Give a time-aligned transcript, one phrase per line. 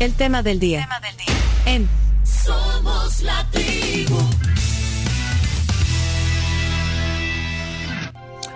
[0.00, 0.82] El tema del día.
[0.82, 1.34] tema del día.
[1.66, 1.88] En
[2.22, 4.16] Somos la tribu.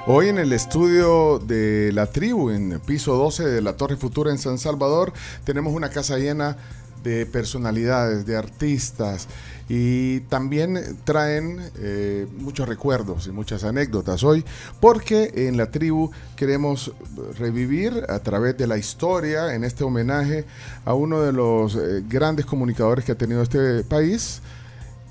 [0.07, 4.39] Hoy en el estudio de la tribu, en piso 12 de la Torre Futura en
[4.39, 6.59] San Salvador, tenemos una casa llena
[7.03, 9.29] de personalidades, de artistas
[9.69, 14.45] y también traen eh, muchos recuerdos y muchas anécdotas hoy
[14.80, 16.93] porque en la tribu queremos
[17.38, 20.45] revivir a través de la historia en este homenaje
[20.84, 24.42] a uno de los eh, grandes comunicadores que ha tenido este país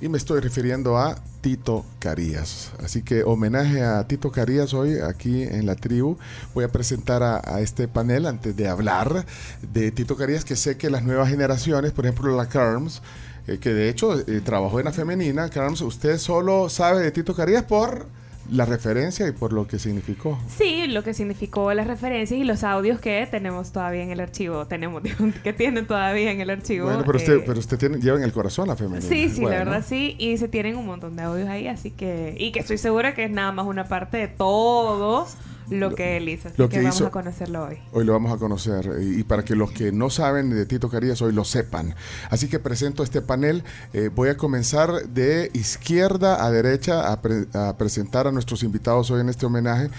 [0.02, 2.72] y me estoy refiriendo a Tito Carías.
[2.84, 6.18] Así que homenaje a Tito Carías hoy aquí en la tribu.
[6.56, 9.26] Voy a presentar a, este panel antes de hablar
[9.62, 13.04] de Tito Carías, que sé que las nuevas generaciones, por ejemplo la Carms,
[13.48, 17.36] eh, que de hecho eh, trabajó en la femenina, Carms, usted solo sabe de Tito
[17.36, 18.08] Carías por
[18.50, 20.40] la referencia y por lo que significó.
[20.48, 24.66] Sí, lo que significó las referencias y los audios que tenemos todavía en el archivo.
[24.68, 25.04] Tenemos,
[25.44, 26.86] que tienen todavía en el archivo.
[26.86, 29.02] Bueno, pero usted, eh, pero usted tiene, lleva en el corazón la femenina.
[29.02, 30.16] Sí, sí, la verdad sí.
[30.18, 32.36] Y se tienen un montón de audios ahí, así que...
[32.38, 35.38] Y que estoy segura que es nada más una parte de todos
[35.72, 36.50] lo que él hizo.
[36.50, 37.78] Así que, vamos a conocerlo hoy.
[37.92, 38.90] Hoy lo vamos a conocer.
[39.02, 41.96] Y, para que los que no saben de Tito Carías hoy lo sepan.
[42.30, 43.64] Así que presento este panel.
[43.94, 49.30] Eh, voy a comenzar de izquierda a derecha a, presentar a nuestros invitados hoy en
[49.30, 49.90] este homenaje.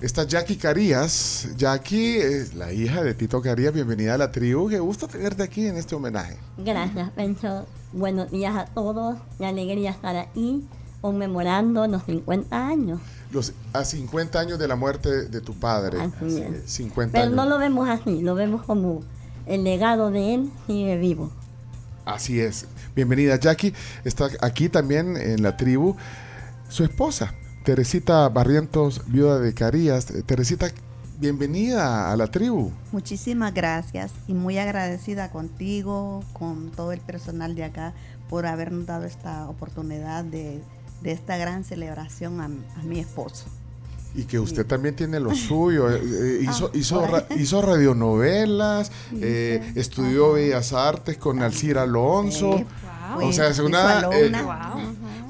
[0.00, 1.48] Está Jackie Carías.
[1.56, 3.72] Jackie es la hija de Tito Carías.
[3.72, 4.68] Bienvenida a la tribu.
[4.68, 6.36] Qué gusto tenerte aquí en este homenaje.
[6.58, 7.66] Gracias, Pencho.
[7.92, 9.16] Buenos días a todos.
[9.38, 10.66] Qué alegría estar aquí
[11.00, 13.00] conmemorando los 50 años
[13.32, 15.98] los, a 50 años de la muerte de tu padre.
[16.66, 19.02] 50 Pero no lo vemos así, lo vemos como
[19.46, 21.30] el legado de él sigue vivo.
[22.04, 22.66] Así es.
[22.94, 23.74] Bienvenida Jackie.
[24.04, 25.96] Está aquí también en la tribu
[26.70, 30.06] su esposa, Teresita Barrientos, viuda de Carías.
[30.24, 30.68] Teresita,
[31.18, 32.70] bienvenida a la tribu.
[32.92, 37.92] Muchísimas gracias y muy agradecida contigo, con todo el personal de acá,
[38.28, 40.62] por habernos dado esta oportunidad de
[41.02, 42.48] de esta gran celebración a,
[42.82, 43.46] mi esposo.
[44.14, 45.88] Y que usted también tiene lo suyo.
[45.88, 52.64] Eh, eh, hizo, ah, hizo, hizo, radionovelas, eh, estudió Bellas Artes con Alcira Alonso.
[53.20, 54.08] O sea, es una.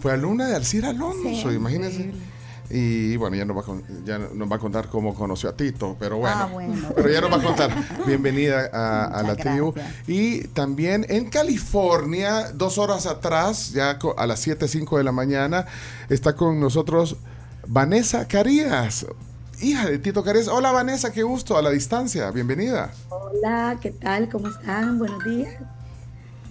[0.01, 2.13] Fue alumna de Alcira Alonso, imagínense.
[2.71, 5.97] Y bueno, ya nos, va a, ya nos va a contar cómo conoció a Tito,
[5.99, 7.71] pero ah, bueno, pero ya nos va a contar.
[8.07, 9.75] Bienvenida a, la tribu.
[10.07, 15.67] Y también en California, dos horas atrás, ya a las 7, 5 de la mañana,
[16.09, 17.17] está con nosotros
[17.67, 19.05] Vanessa Carías,
[19.61, 20.47] hija de Tito Carías.
[20.47, 22.93] Hola Vanessa, qué gusto, a la distancia, bienvenida.
[23.09, 24.29] Hola, ¿qué tal?
[24.29, 24.99] ¿Cómo están?
[25.01, 25.57] Buenos días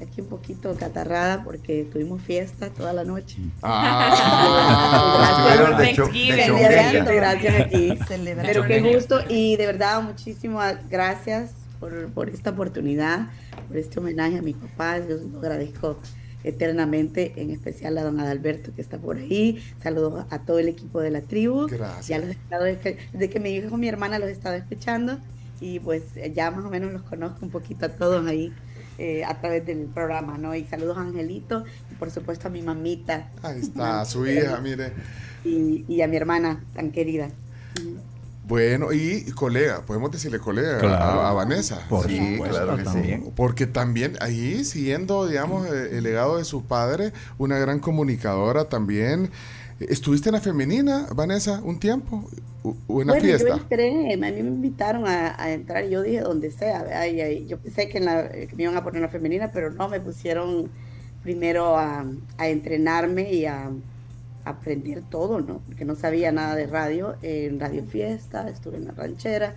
[0.02, 3.38] aquí un poquito catarrada porque tuvimos fiesta toda la noche.
[3.62, 5.48] Ah,
[6.10, 7.98] gracias, gracias aquí.
[8.42, 13.28] Pero qué gusto y de verdad muchísimas gracias por, por, esta oportunidad,
[13.68, 15.00] por este homenaje a mi papá.
[15.00, 15.98] Yo lo agradezco
[16.44, 19.62] eternamente, en especial a don Adalberto que está por ahí.
[19.81, 21.68] Saludos a todo el equipo de la tribu.
[21.68, 22.08] Gracias.
[22.08, 25.20] Ya los he estado, desde que me dijo mi hermana los he estado escuchando
[25.62, 28.54] y pues ya más o menos los conozco un poquito a todos ahí.
[29.02, 30.54] Eh, a través del programa, ¿no?
[30.54, 33.30] Y saludos a Angelito y por supuesto a mi mamita.
[33.42, 34.92] Ahí está, a su hija, mire.
[35.46, 37.30] Y, a mi hermana tan querida.
[38.46, 40.80] Bueno, y colega, podemos decirle colega
[41.30, 41.88] a, Vanessa.
[42.06, 43.24] sí, claro que sí.
[43.38, 49.31] Porque también ahí, siguiendo, digamos, el legado de su padre, una gran comunicadora también.
[49.79, 52.29] ¿Estuviste en la femenina, Vanessa, un tiempo?
[52.88, 53.47] ¿O en la fiesta?
[53.47, 57.07] Yo entré, a mí me invitaron a, entrar y yo dije donde sea.
[57.47, 60.69] yo pensé que, me iban a poner en la femenina, pero no, me pusieron
[61.23, 62.06] primero a,
[62.39, 63.72] entrenarme y a,
[64.44, 65.62] aprender todo, ¿no?
[65.66, 67.16] Porque no sabía nada de radio.
[67.22, 69.56] En Radio Fiesta, estuve en la ranchera.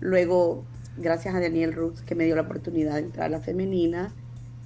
[0.00, 0.64] Luego,
[0.96, 4.12] gracias a Daniel Roots, que me dio la oportunidad de entrar a la femenina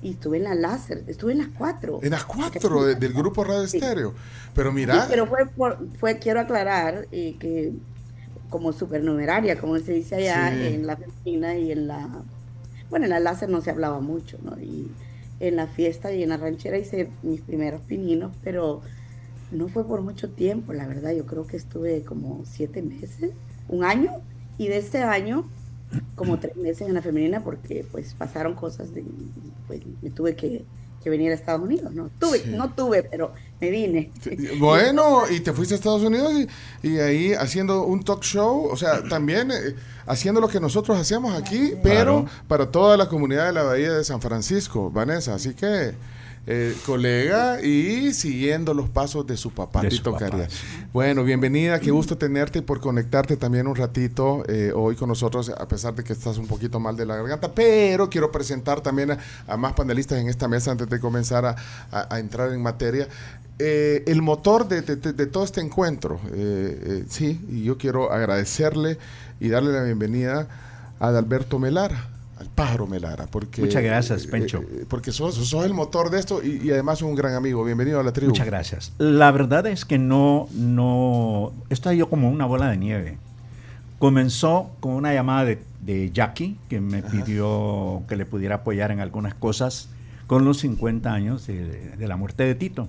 [0.04, 1.98] y estuve en la láser, estuve en las cuatro.
[2.02, 4.12] En las cuatro del grupo Radio Estéreo.
[4.54, 5.06] Pero mira.
[5.08, 5.46] pero fue,
[5.98, 7.72] fue, quiero aclarar eh, que
[8.50, 12.22] como supernumeraria, como se dice allá en la femenina y en la.
[12.90, 14.60] Bueno, en la láser no se hablaba mucho, ¿no?
[14.60, 14.90] Y
[15.40, 18.82] en la fiesta y en la ranchera hice mis primeros pininos, pero
[19.52, 21.12] no fue por mucho tiempo, la verdad.
[21.12, 23.30] Yo creo que estuve como siete meses,
[23.68, 24.10] un año,
[24.58, 25.46] y de ese año
[26.14, 29.04] como tres meses en la femenina porque pues pasaron cosas de,
[29.66, 30.64] pues me tuve que,
[31.04, 34.10] venir a Estados Unidos, no tuve, no tuve, pero me vine.
[34.58, 36.32] Bueno, y te fuiste a Estados Unidos
[36.82, 39.74] y, ahí haciendo un talk show, o sea, también eh,
[40.06, 44.02] haciendo lo que nosotros hacemos aquí, pero para toda la comunidad de la Bahía de
[44.02, 45.92] San Francisco, Vanessa, así que
[46.46, 50.52] eh, colega y siguiendo los pasos de su papá, Tito Carías.
[50.92, 55.48] Bueno, bienvenida, qué gusto tenerte y por conectarte también un ratito eh, hoy con nosotros,
[55.48, 59.16] a pesar de que estás un poquito mal de la garganta, pero quiero presentar también
[59.46, 61.56] a, más panelistas en esta mesa antes de comenzar
[61.90, 63.08] a, entrar en materia.
[63.58, 66.20] Eh, el motor de, todo este encuentro,
[67.08, 68.98] sí, y yo quiero agradecerle
[69.40, 70.48] y darle la bienvenida
[71.00, 73.26] a Alberto Melara al pájaro Melara.
[73.26, 74.62] Porque, Muchas gracias, eh, Pencho.
[74.62, 77.64] Eh, porque sos, sos, el motor de esto y, además un gran amigo.
[77.64, 78.30] Bienvenido a la tribu.
[78.30, 78.92] Muchas gracias.
[78.98, 83.18] La verdad es que no, no, esto ha ido como una bola de nieve.
[83.98, 89.00] Comenzó con una llamada de, de Jackie, que me pidió que le pudiera apoyar en
[89.00, 89.88] algunas cosas
[90.26, 92.88] con los 50 años de, la muerte de Tito.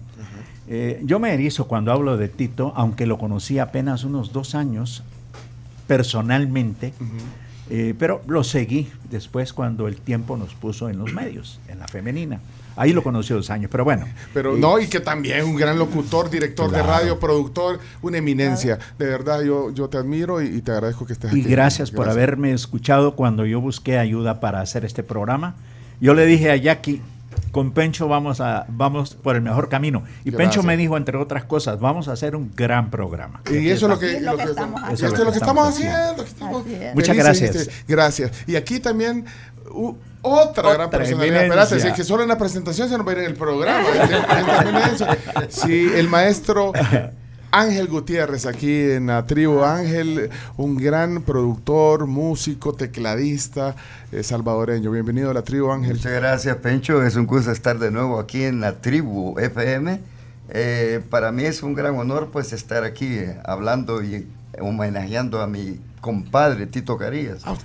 [0.68, 5.04] Eh, yo me erizo cuando hablo de Tito, aunque lo conocí apenas unos dos años
[5.88, 6.94] personalmente.
[7.70, 11.88] Eh, pero lo seguí después cuando el tiempo nos puso en los medios, en la
[11.88, 12.40] femenina.
[12.78, 14.06] Ahí lo conocí dos años, pero bueno.
[14.34, 18.78] Pero no, y que también un gran locutor, director de radio, productor, una eminencia.
[19.00, 21.40] De verdad, yo, yo te admiro y, te agradezco que estés aquí.
[21.40, 25.56] Y gracias, por haberme escuchado cuando yo busqué ayuda para hacer este programa.
[26.02, 27.02] Yo le dije a Jackie,
[27.56, 30.04] con Pencho vamos a vamos por el mejor camino.
[30.26, 33.40] Y Pencho me dijo, entre otras cosas, vamos a hacer un gran programa.
[33.50, 35.24] Y eso es lo que, estamos haciendo.
[35.24, 36.26] lo que estamos haciendo.
[36.94, 37.70] Muchas gracias.
[37.88, 38.32] Gracias.
[38.46, 39.24] Y aquí también
[40.22, 41.46] otra, gran personalidad.
[41.46, 43.36] Espérate, si es que solo en la presentación se nos va a ir en el
[43.36, 43.88] programa.
[45.48, 46.74] sí, el maestro
[47.52, 53.76] Ángel Gutiérrez aquí en la tribu Ángel, un gran productor, músico, tecladista
[54.12, 54.92] eh, salvadoreño.
[54.92, 55.94] Bienvenido a la tribu Ángel.
[55.96, 60.00] Muchas gracias Pencho, es un gusto estar de nuevo aquí en la tribu FM.
[60.50, 64.28] Eh, para mí es un gran honor pues estar aquí eh, hablando y
[64.60, 67.42] homenajeando a mi compadre Tito Carías.
[67.46, 67.56] Ah,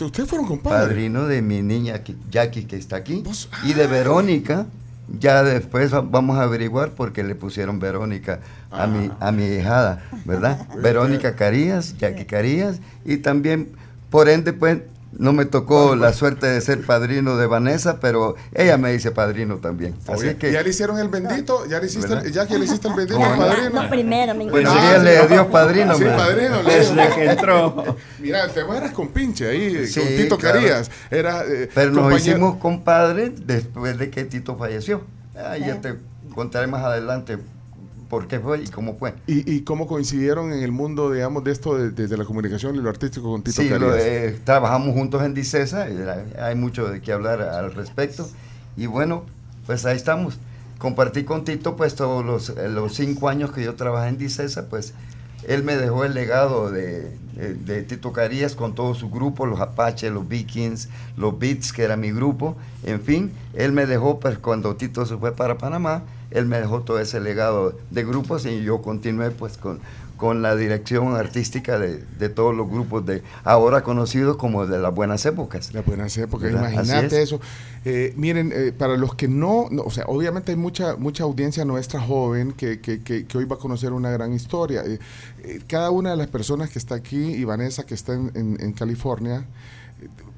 [0.00, 0.88] ¿Ustedes fueron compadres?
[0.88, 2.00] Padrino de mi niña
[2.30, 3.22] Jackie que está aquí
[3.64, 4.66] y de Verónica
[5.08, 8.40] ya después vamos a averiguar por qué le pusieron Verónica
[8.70, 10.66] a, mi, a mi hijada, ¿verdad?
[10.82, 13.68] Verónica Carías, Jackie Carías, y también,
[14.10, 14.78] por ende, pues,
[15.18, 19.56] no me tocó la suerte de ser padrino de Vanessa, pero ella me dice padrino
[19.58, 19.94] también.
[20.06, 21.66] Así que, ¿Ya le hicieron el bendito?
[21.66, 23.82] ¿Ya, le hiciste, ya que le hiciste el bendito al padrino?
[23.82, 25.94] No, primero, me Pues ella le dio padrino.
[25.96, 26.62] Sí, padrino.
[26.62, 27.96] Le que entró.
[28.18, 30.90] Mira, te eras con pinche ahí, con Tito Carías.
[31.10, 35.02] Era, eh, pero nos hicimos compadres después de que Tito falleció.
[35.36, 35.94] Ah, ya te
[36.34, 37.38] contaré más adelante
[38.14, 39.12] por qué fue y cómo fue.
[39.26, 43.28] ¿Y, cómo coincidieron en el mundo, digamos, de esto desde la comunicación y lo artístico
[43.28, 45.88] con Tito sí, eh, trabajamos juntos en Dicesa,
[46.40, 48.28] hay mucho de qué hablar al respecto.
[48.76, 49.24] Y bueno,
[49.66, 50.38] pues ahí estamos.
[50.78, 54.68] Compartí con Tito pues todos los, eh, los cinco años que yo trabajé en Dicesa,
[54.68, 54.94] pues
[55.48, 60.12] él me dejó el legado de, de, Tito Carías con todo su grupo, los Apaches,
[60.12, 64.76] los Vikings, los Beats, que era mi grupo, en fin, él me dejó, pues cuando
[64.76, 68.82] Tito se fue para Panamá, él me dejó todo ese legado de grupos y yo
[68.82, 69.80] continué pues con,
[70.16, 75.24] con la dirección artística de, todos los grupos de ahora conocidos como de las buenas
[75.26, 75.72] épocas.
[75.72, 77.40] Las buenas épocas, imagínate eso.
[77.84, 82.00] Eh, miren, eh, para los que no, o sea, obviamente hay mucha mucha audiencia nuestra
[82.00, 84.82] joven que, que, que, hoy va a conocer una gran historia.
[84.84, 84.98] Eh,
[85.68, 89.46] cada una de las personas que está aquí y Vanessa que está en, en California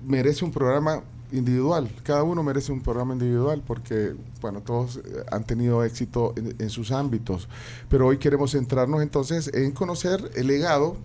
[0.04, 1.02] merece un programa
[1.32, 1.90] individual.
[2.02, 5.00] Cada uno merece un programa individual porque, bueno, todos eh,
[5.30, 7.48] han tenido éxito en, sus ámbitos.
[7.88, 10.96] Pero hoy queremos centrarnos entonces en conocer el legado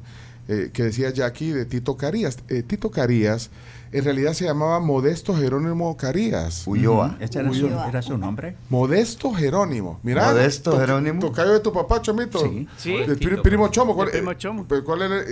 [0.47, 2.39] eh, que decía Jackie de Tito Carías.
[2.49, 3.49] Eh, Tito Carías
[3.91, 6.65] en realidad se llamaba Modesto Jerónimo Carías.
[6.65, 7.17] Ulloa.
[7.19, 8.55] ¿Este era su, nombre?
[8.69, 9.99] Modesto Jerónimo.
[10.01, 10.27] Mira.
[10.27, 11.19] Modesto Jerónimo.
[11.19, 12.39] Tocayo de tu papá, Chomito.
[12.39, 12.67] Sí.
[12.77, 13.93] sí el primo Chomo.
[13.93, 14.65] ¿Cuál, primo Chomo.
[14.85, 15.25] ¿cuál era,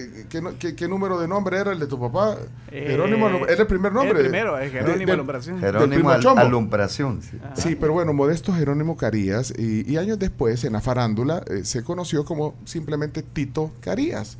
[0.60, 2.38] qué, qué, número de nombre era el de tu papá?
[2.72, 4.20] Eh, Jerónimo, ¿era el primer nombre?
[4.20, 5.60] El primero, es Jerónimo Alumbración.
[5.60, 7.22] Jerónimo Alumbración.
[7.22, 7.40] Sí.
[7.56, 7.76] sí.
[7.76, 9.54] pero bueno, Modesto Jerónimo Carías.
[9.58, 14.38] Y, años después, en la farándula, eh, se conoció como simplemente Tito Carías.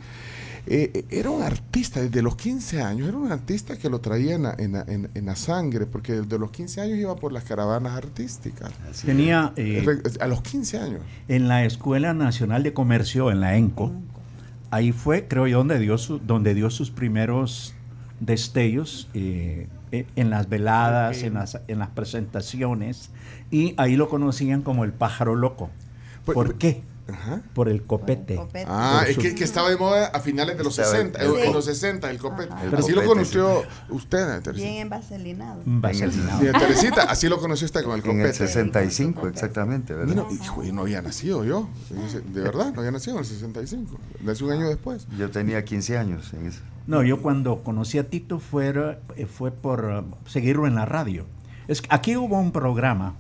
[0.72, 5.26] Eh, era un artista desde los 15 años, era un artista que lo traía en,
[5.26, 8.72] la sangre, porque desde los 15 años iba por las caravanas artísticas.
[9.04, 9.52] Tenía...
[9.56, 9.84] Eh,
[10.20, 11.02] a los 15 años.
[11.28, 13.92] En la Escuela Nacional de Comercio, en la ENCO,
[14.70, 17.74] ahí fue, creo yo, donde dio, donde dio sus primeros
[18.20, 23.10] destellos eh, en las veladas, en, las, en las presentaciones,
[23.50, 25.72] y ahí lo conocían como el pájaro loco.
[26.26, 26.84] Pues, ¿Por qué?
[27.54, 28.40] Por el copete.
[28.68, 32.18] Ah, es que, estaba de moda a finales de los 60, en los 60 el
[32.18, 32.54] copete.
[32.78, 34.52] así lo conoció usted, Teresita.
[34.52, 35.62] Bien envaselinado.
[35.66, 36.40] Vaselinado.
[36.60, 38.22] Teresita, así lo conoció usted con el copete.
[38.22, 40.16] En el 65, exactamente, ¿verdad?
[40.16, 41.70] No, hijo, no había nacido yo.
[42.34, 44.00] De verdad, no había nacido en el 65.
[44.22, 45.08] Nací un año después.
[45.18, 46.62] Yo tenía 15 años en eso.
[46.88, 49.00] No, yo cuando conocí a Tito fue,
[49.32, 51.26] fue por uh, seguirlo en la radio.
[51.70, 53.14] Es, aquí hubo un programa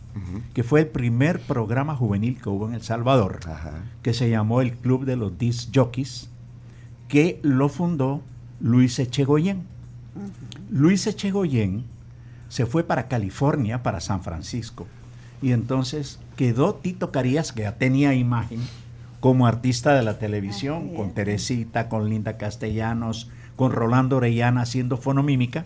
[0.56, 3.41] que fue el primer programa juvenil que hubo en El Salvador,
[4.01, 6.32] que se llamó el Club de los Disc Jockeys,
[7.08, 8.24] que lo fundó
[8.60, 9.62] Luis Echegoyen.
[10.72, 11.84] Luis Echegoyen
[12.48, 14.88] se fue para California, para San Francisco,
[15.44, 18.62] y entonces quedó Tito Carías, que ya tenía imagen,
[19.20, 25.65] como artista de la televisión, con Teresita, con Linda Castellanos, con Rolando Orellana haciendo fonomímica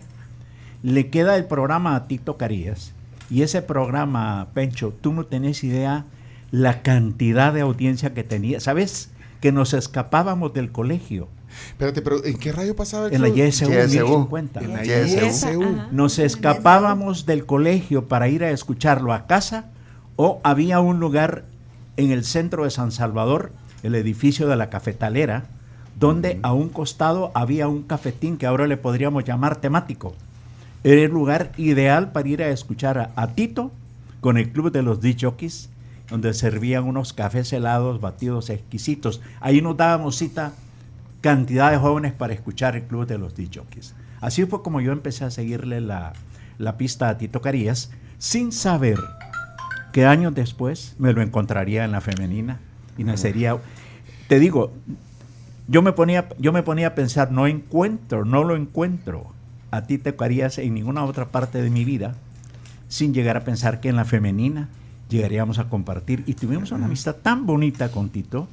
[0.84, 2.92] le queda el programa a Tito Carías.
[3.30, 6.04] Y ese programa, Pencho, tú no tenés idea
[6.50, 8.60] la cantidad de audiencia que tenía.
[8.60, 9.10] ¿Sabes?
[9.40, 11.28] Que nos escapábamos del colegio.
[11.68, 13.08] Espérate, pero ¿en qué radio pasaba?
[13.08, 14.60] En la YSU, 1050.
[14.60, 15.62] En la YSU.
[15.90, 19.70] Nos escapábamos del colegio para ir a escucharlo a casa
[20.16, 21.46] o había un lugar
[21.96, 25.44] en el centro de San Salvador, el edificio de la cafetalera,
[25.98, 30.14] donde a un costado había un cafetín que ahora le podríamos llamar temático.
[30.84, 33.72] Era el lugar ideal para ir a escuchar a, Tito
[34.20, 35.70] con el club de los DJs,
[36.10, 39.22] donde servían unos cafés helados, batidos exquisitos.
[39.40, 40.52] Ahí nos dábamos cita
[41.22, 43.94] cantidad de jóvenes para escuchar el club de los DJs.
[44.20, 46.12] Así fue como yo empecé a seguirle la,
[46.58, 48.98] la pista a Tito Carías, sin saber
[49.90, 52.60] que años después me lo encontraría en la femenina
[52.98, 53.56] y nacería.
[54.28, 54.74] Te digo,
[55.66, 59.33] yo me ponía, yo me ponía a pensar, no encuentro, no lo encuentro
[59.76, 62.14] a ti te tocarías en ninguna otra parte de mi vida
[62.88, 64.68] sin llegar a pensar que en la femenina
[65.08, 68.48] llegaríamos a compartir y tuvimos una amistad tan bonita con Tito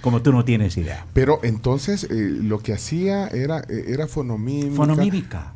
[0.00, 1.06] como tú no tienes idea.
[1.14, 4.76] Pero entonces eh, lo que hacía era, eh, era fonomímica.
[4.76, 5.52] Fonomímica.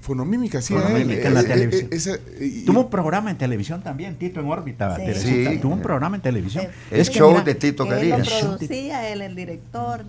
[0.00, 0.74] Fonomímica, sí.
[0.74, 2.18] Fonomímica en la eh, televisión.
[2.66, 4.96] Tuvo un programa en televisión también, Tito en órbita.
[5.14, 5.58] Sí.
[5.60, 6.66] Tuvo un programa en televisión.
[6.90, 8.20] El show de Tito Carías.
[8.20, 10.04] Él lo producía, él el director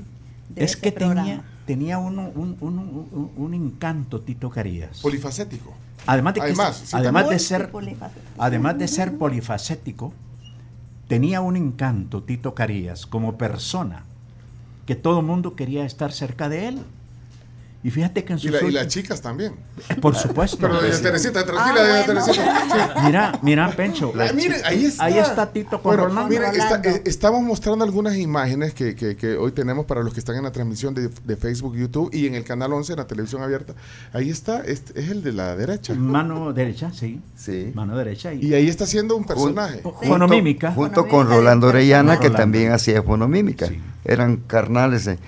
[0.56, 5.02] es que tenía, tenía un, un, un, encanto Tito Carías.
[5.02, 5.74] Polifacético.
[6.08, 7.72] Además de, además, de ser,
[8.38, 10.14] además de ser polifacético,
[11.08, 14.04] tenía un encanto Tito Carías como persona,
[14.86, 16.84] que todo el mundo quería estar cerca de él.
[17.86, 19.54] Y fíjate que en sus y, las chicas también.
[20.02, 20.58] Por supuesto.
[20.60, 22.96] Pero doña Teresita, tranquila, ah, Teresita.
[23.06, 24.12] Mira, mira, Pencho.
[24.18, 24.32] Ah,
[24.66, 25.04] ahí está.
[25.04, 26.50] Ahí está Tito con bueno, Miren,
[26.84, 30.46] eh, estamos mostrando algunas imágenes que, que, que, hoy tenemos para los que están en
[30.46, 33.76] la transmisión de, de, Facebook, YouTube y en el canal 11, en la televisión abierta.
[34.14, 35.94] Ahí está, es, es el de la derecha.
[35.94, 37.22] Mano derecha, sí.
[37.36, 37.72] Sí.
[37.76, 38.34] Mano derecha.
[38.34, 39.84] Y, y ahí está haciendo un personaje.
[40.02, 40.72] fonomímica.
[40.72, 43.70] Junto con Rolando Orellana, que también hacía fonomímica.
[44.04, 45.20] Eran carnales, eh,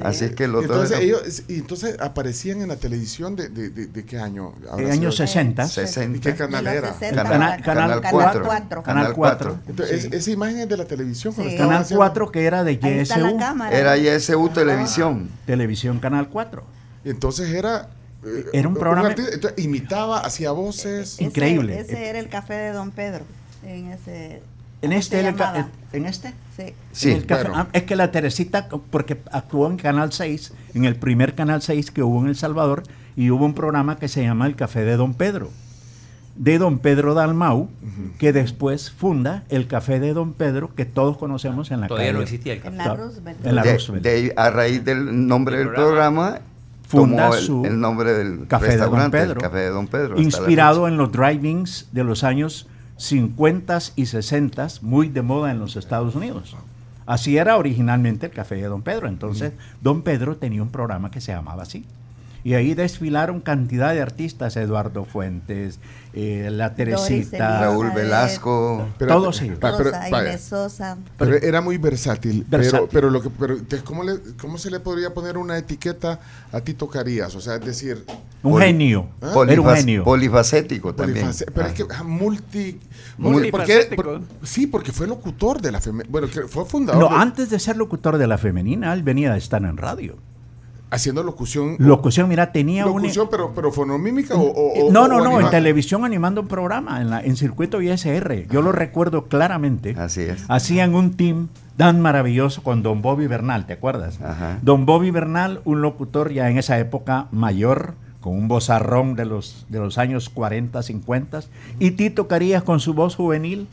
[0.00, 4.04] Así es que los entonces, ellos, y entonces aparecían en la televisión de, de, de,
[4.04, 4.54] qué año?
[4.78, 5.66] En años 60.
[5.66, 6.16] 60.
[6.16, 6.92] ¿Y qué canal era?
[6.92, 8.82] Canal, canal, 4.
[8.82, 9.58] Canal 4.
[9.68, 11.34] Entonces, esa imagen es de la televisión.
[11.34, 11.56] Sí.
[11.56, 13.38] Canal 4 que era de YSU.
[13.70, 15.28] Era YSU Televisión.
[15.46, 16.62] Televisión Canal 4.
[17.04, 17.88] Entonces era...
[18.24, 19.10] Eh, era un programa...
[19.10, 21.20] entonces, imitaba, hacía voces.
[21.20, 21.80] Increíble.
[21.80, 23.24] Ese era el café de Don Pedro.
[23.64, 24.42] En ese
[24.82, 25.20] ¿En este,
[25.92, 26.34] ¿En este?
[26.56, 26.74] Sí.
[26.92, 31.60] sí ah, es que la Teresita, porque actuó en Canal 6, en el primer Canal
[31.60, 32.82] 6 que hubo en El Salvador,
[33.16, 35.50] y hubo un programa que se llama El Café de Don Pedro,
[36.36, 37.68] de Don Pedro Dalmau,
[38.18, 42.22] que después funda el Café de Don Pedro, que todos conocemos en la Todavía no
[42.22, 42.76] existía el café.
[42.76, 43.46] En la Roosevelt.
[43.46, 44.38] En la Roosevelt.
[44.38, 46.40] a raíz del nombre del programa,
[46.88, 49.40] funda el, el, nombre del Café de Don Pedro.
[49.40, 50.18] Café de Don Pedro.
[50.18, 52.66] Inspirado en los drivings de los años
[53.00, 56.54] 50 y 60 muy de moda en los Estados Unidos.
[57.06, 59.08] Así era originalmente el café de Don Pedro.
[59.08, 61.86] Entonces, Don Pedro tenía un programa que se llamaba así.
[62.42, 65.78] Y ahí desfilaron cantidad de artistas, Eduardo Fuentes,
[66.12, 69.58] eh, La Teresita, Raúl Velasco, todos ellos.
[71.18, 72.46] Pero, era muy versátil.
[72.50, 76.18] Pero, pero, lo que, pero ¿cómo, le, ¿cómo se le podría poner una etiqueta
[76.50, 77.34] a Tito Carías?
[77.34, 78.04] O sea, es decir...
[78.42, 79.08] Un genio.
[79.20, 79.34] ¿Ah?
[79.46, 80.04] Era un genio.
[80.04, 81.30] Polifacético también.
[81.54, 82.80] pero es que ah, multi...
[83.18, 84.20] Multifacético.
[84.42, 86.10] sí, porque fue locutor de la femenina.
[86.10, 87.10] Bueno, fue fundador.
[87.10, 90.16] No, antes de ser locutor de la femenina, él venía de estar en radio.
[90.92, 91.76] Haciendo locución.
[91.78, 96.48] Locución, mira, tenía locución, pero, pero fonomímica o, No, no, no, en televisión animando un
[96.48, 98.48] programa, en, la, en circuito ISR.
[98.50, 99.94] Yo lo recuerdo claramente.
[99.96, 100.44] Así es.
[100.48, 104.18] Hacían un team tan maravilloso con Don Bobby Bernal, ¿te acuerdas?
[104.60, 109.64] Don Bobby Bernal, un locutor ya en esa época mayor, con un vozarrón de los,
[109.70, 111.40] de los años 40, 50,
[111.78, 113.66] y Tito Carías con su voz juvenil,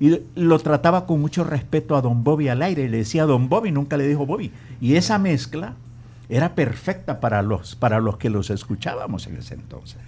[0.00, 3.50] y lo trataba con mucho respeto a Don Bobby al aire, y le decía Don
[3.50, 4.52] Bobby, nunca le dijo Bobby.
[4.80, 5.74] Y esa mezcla
[6.30, 9.98] era perfecta para los, para los que los escuchábamos en ese entonces.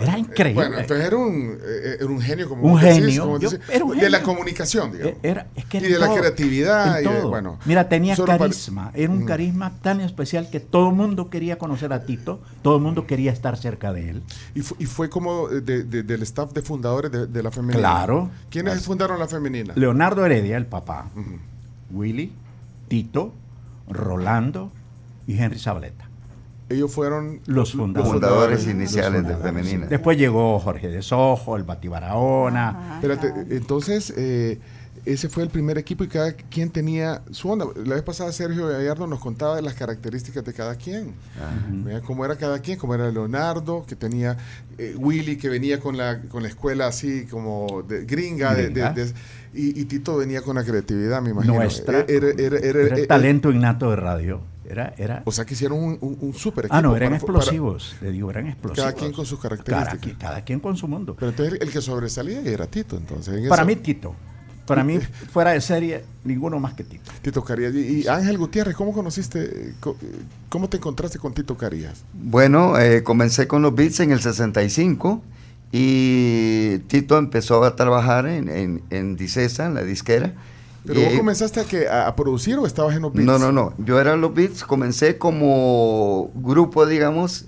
[0.00, 0.54] era increíble.
[0.66, 3.50] Bueno, entonces era un, eh, era un genio, como un vos genio, decís, como yo-
[3.50, 5.14] decís, era un de la comunicación, digamos.
[5.22, 7.00] Era, es que y de la creatividad.
[7.00, 11.30] y de- bueno, Mira, tenía carisma, era un carisma tan especial que todo el mundo
[11.30, 14.22] quería conocer a Tito, todo el mundo quería estar cerca de él.
[14.56, 17.78] Y, fu- y fue como de- de- del staff de fundadores de, de la femenina.
[17.78, 18.30] Claro.
[18.50, 19.74] ¿Quiénes fundaron la femenina?
[19.76, 21.06] Leonardo Heredia, el papá,
[21.92, 22.32] Willy,
[22.88, 23.32] Tito,
[23.88, 24.72] Rolando
[25.26, 26.08] y Henry Zabaleta.
[26.70, 28.12] Ellos fueron Los fundadores.
[28.12, 29.66] fundadores Los iniciales de fundadores.
[29.66, 29.86] Femenina.
[29.86, 32.94] Después llegó Jorge de Sojo, el Batibaraona.
[33.02, 34.58] Espérate, entonces, eh,
[35.04, 37.66] ese fue el primer equipo y cada quien tenía su onda.
[37.84, 41.12] La vez pasada Sergio Gallardo nos contaba de las características de cada quien.
[41.84, 44.38] Vea Cómo era cada quien, cómo era Leonardo, que tenía
[44.78, 48.70] eh, Willy, que venía con la, con la escuela así como de gringa, de- de-
[48.70, 48.92] Gringa.
[48.92, 49.12] de-
[49.52, 51.54] y, y Tito venía con la creatividad, me imagino.
[51.54, 52.00] Nuestra.
[52.00, 54.40] Era, era- era- era- Era el era- talento innato de radio.
[54.68, 56.74] Era, era, O sea, que hicieron un, un, un super equipo.
[56.76, 57.96] ah, no, eran para- para- explosivos.
[58.00, 58.84] le digo, eran explosivos.
[58.86, 59.84] Cada quien con sus características.
[59.88, 61.14] Cada, quien- cada quien con su mundo.
[61.18, 63.34] Pero entonces el, el que sobresalía era Tito, entonces.
[63.42, 64.14] en Para eso- mí, Tito.
[64.66, 64.98] Para mí,
[65.30, 67.12] fuera de serie, ninguno más que Tito.
[67.20, 67.74] Tito Carías.
[67.74, 69.96] Y, y Ángel Gutiérrez, ¿cómo conociste, co-
[70.48, 72.02] cómo te encontraste con Tito Carías?
[72.14, 75.22] Bueno, eh, comencé con los beats en el 65
[75.72, 80.32] y Tito empezó a trabajar en, en, en Dicesa, en la disquera.
[80.86, 83.26] ¿Pero Y- vos comenzaste a, que, a, a producir o estabas en los beats?
[83.26, 83.72] No, no, no.
[83.78, 87.46] Yo era los beats, comencé como grupo, digamos,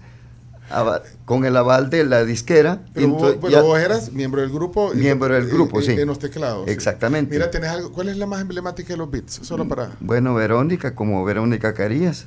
[1.24, 2.80] con el aval de la disquera.
[2.94, 4.92] Pero, vos, Ento- pero ya- vos eras miembro del grupo.
[4.94, 5.92] y- Miembro del eh, grupo, eh, sí.
[5.92, 6.64] En los teclados.
[6.66, 6.72] sí.
[6.72, 7.32] Exactamente.
[7.34, 7.92] Mira, tenés algo.
[7.92, 9.40] ¿Cuál es la más emblemática de los beats?
[9.42, 9.90] Solo para.
[10.00, 12.26] Bueno, Verónica, como Verónica Carías,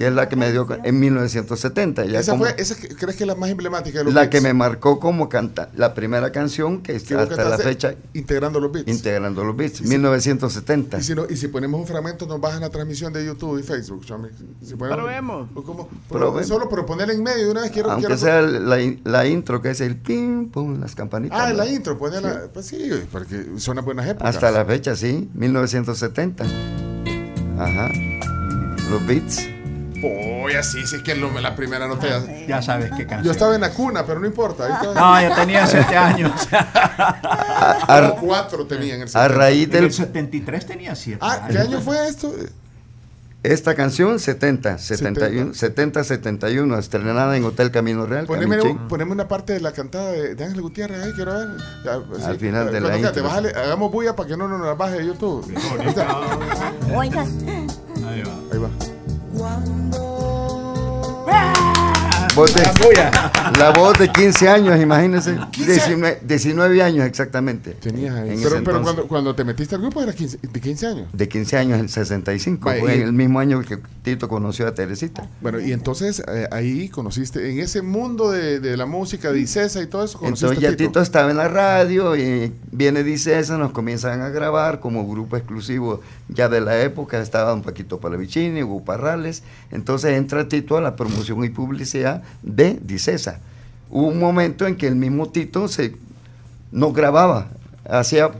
[0.00, 2.06] que es la que me dio en 1970.
[2.06, 4.30] Ya esa como- fue, esa ¿Crees que es la más emblemática de los la beats?
[4.30, 8.88] que me marcó como canta la primera canción que hasta la fecha Integrando los beats.
[8.88, 10.96] integrando los beats, Y si- 1970.
[11.00, 13.62] Y si, no- y si ponemos un fragmento, nos bajan la transmisión de YouTube y
[13.62, 14.02] Facebook.
[14.06, 15.48] Si ponemos- Probemos.
[15.54, 15.86] o ¿Cómo?
[16.08, 16.46] Probemos.
[16.48, 17.70] Solo, pero ponerla en medio de una vez.
[17.70, 21.38] Quiero, Aunque quiero- sea la, la intro que es el pim, pum, las campanitas.
[21.38, 21.56] Ah, ¿no?
[21.58, 22.44] la intro, ponerla.
[22.54, 24.34] Pues sí, porque son las buenas épocas.
[24.34, 26.46] Hasta la fecha, sí, 1970.
[27.58, 27.90] Ajá.
[28.90, 29.46] Los beats.
[30.02, 33.24] Uy, así, sí, es que lo- la primera nota ya- Ya sabes qué canción.
[33.24, 34.64] Yo estaba en la cuna, pero no importa.
[34.66, 34.94] ahí estaba.
[35.22, 36.32] No, yo tenía siete años.
[36.52, 39.28] A, Como cuatro tenía en el a 70.
[39.28, 42.34] raíz En el del 73 tenía siete Ah, ¿qué año fue esto?
[43.42, 48.26] esta canción 70, 71, 70 71 estrenada en Hotel Camino Real.
[48.26, 48.78] Poneme, Camichín.
[48.88, 51.48] poneme una parte de la cantada de, de Ángel Gutiérrez ahí, quiero ver.
[51.84, 53.22] Ya, pues, Al final de la intro.
[53.24, 55.54] bájale, hagamos bulla para que no nos la baje de YouTube.
[56.94, 58.22] Oiga, Ahí
[58.58, 58.68] va.
[59.40, 61.24] cuando.
[61.26, 61.59] ¡Ah!
[62.40, 65.36] Voz de- la voz de 15 años, imagínense.
[65.58, 67.72] 19, 19 años exactamente.
[67.72, 68.30] Tenías ahí.
[68.30, 71.08] En ese Pero, pero cuando, cuando te metiste al grupo era 15, de 15 años.
[71.12, 72.64] De 15 años, el 65.
[72.64, 75.28] Vaya, fue y- en el mismo año que Tito conoció a Teresita.
[75.42, 79.82] Bueno, y entonces eh, ahí conociste, en ese mundo de, de la música, de Icesa
[79.82, 80.88] y todo eso, conociste Entonces ya a Tito.
[80.88, 86.00] Tito estaba en la radio y viene Dicesa, nos comienzan a grabar como grupo exclusivo
[86.28, 90.96] ya de la época, estaba un Paquito Palavicini, Hugo Parrales, entonces entra Tito a la
[90.96, 93.38] promoción y publicidad de Dicesa.
[93.90, 95.94] Hubo un momento en que el mismo Tito se
[96.72, 97.48] no grababa,
[97.88, 98.30] hacía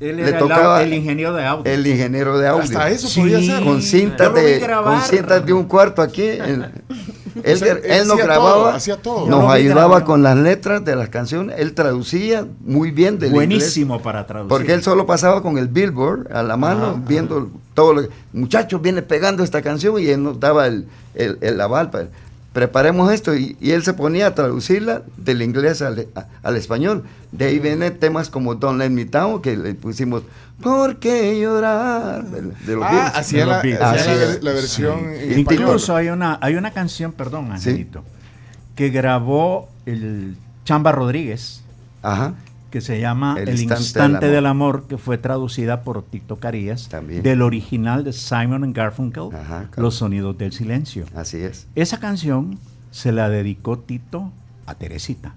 [0.00, 1.72] Él le era tocaba el ingeniero de audio.
[1.72, 2.62] el ingeniero de audio.
[2.62, 3.20] Hasta eso Sí.
[3.20, 3.62] podía ser.
[3.64, 6.66] con cintas de con cintas de un cuarto aquí en-
[7.42, 9.24] él, O sea, él él no hacía grababa todo, hacía todo.
[9.26, 13.94] Yo nos ayudaba con las letras de las canciones él traducía muy bien del Buenísimo
[13.96, 14.48] inglés, para traducir.
[14.48, 18.80] porque él solo pasaba con el billboard a la mano viendo todo lo que muchachos
[18.80, 22.08] viene pegando esta canción y él nos daba el, el, el aval para-
[22.54, 27.02] preparemos esto y, y él se ponía a traducirla del inglés al, a- al español
[27.32, 30.22] de ahí vienen temas como Don't Let Me Down que le pusimos
[30.62, 32.24] ¿Por qué llorar?
[32.24, 33.16] de, de los Ah, Beatles.
[33.18, 33.40] hacía
[34.16, 35.40] De la, versión Sí.
[35.40, 38.04] Incluso hay una, hay una canción, perdón, Angelito,
[38.76, 41.60] que grabó el Chamba Rodríguez,
[42.02, 42.34] Ajá.
[42.74, 44.86] Que se llama El El, instante instante, del del, amor.
[44.88, 47.22] que fue traducida por Tito Carías, También.
[47.22, 49.82] del original de Simon and Garfunkel, Ajá, claro.
[49.82, 51.04] Los sonidos del silencio.
[51.14, 51.68] Así es.
[51.76, 52.58] Esa canción
[52.90, 54.32] se la dedicó Tito
[54.66, 55.34] a Teresita.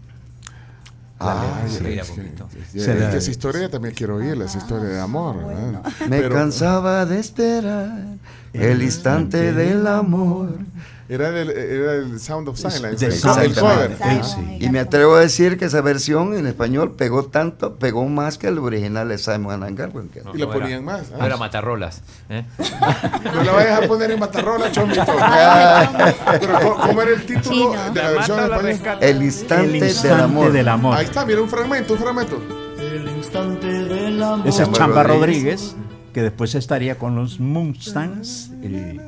[1.19, 5.35] Ah, Sí, la- que esa historia también quiero oírla, esa historia de amor.
[5.45, 5.83] ¿verdad?
[6.09, 7.91] Me Pero cansaba de esperar
[8.53, 10.57] el instante del amor.
[11.09, 13.97] Era del, era el Sound of Silence, el, el cover.
[14.23, 14.57] Sí.
[14.59, 18.47] y me atrevo a decir que esa versión en español pegó tanto, pegó más que
[18.47, 20.25] el original de Simon and Garfunkel.
[20.25, 21.09] No, Y no era- ponían más.
[21.11, 21.25] No ah.
[21.25, 22.01] era matarrolas.
[22.29, 22.43] ¿eh?
[23.33, 25.01] No la vayas a poner en Matarrola, chomito.
[26.39, 27.93] Pero ¿cómo, era el título Chino.
[27.93, 28.97] de la versión en español?
[29.01, 30.51] El instante, El del instante amor.
[30.51, 30.97] del amor.
[30.97, 32.41] Ahí está, mira un fragmento, un fragmento.
[34.45, 35.61] Esa es Chamba Chamba Rodríguez.
[35.61, 35.75] Rodríguez,
[36.13, 38.51] que después estaría con los Mustangs.
[38.61, 38.99] y-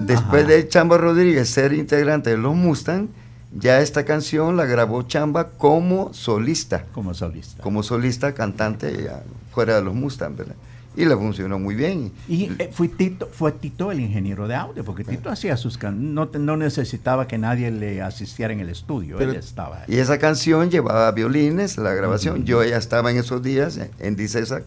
[0.00, 3.08] Después de Chamba Rodríguez ser integrante de los Mustang,
[3.52, 6.86] Ya esta canción la grabó Chamba como solista.
[6.92, 7.62] Como solista.
[7.62, 9.10] Como solista, cantante,
[9.52, 10.54] fuera de los Mustang, ¿verdad?
[10.96, 12.12] y le funcionó muy bien.
[12.28, 16.12] Y eh, fue, Tito, fue Tito el ingeniero de audio, porque Tito hacía sus canciones,
[16.12, 20.70] no, no, necesitaba que nadie le asistiera en el estudio, él estaba Y esa canción
[20.70, 24.62] llevaba violines, la grabación, yo ya estaba en esos días en Dicesa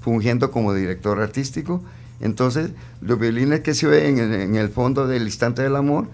[0.00, 1.82] fungiendo como director artístico,
[2.20, 6.06] entonces los violines que se ven en, el fondo del instante del amor,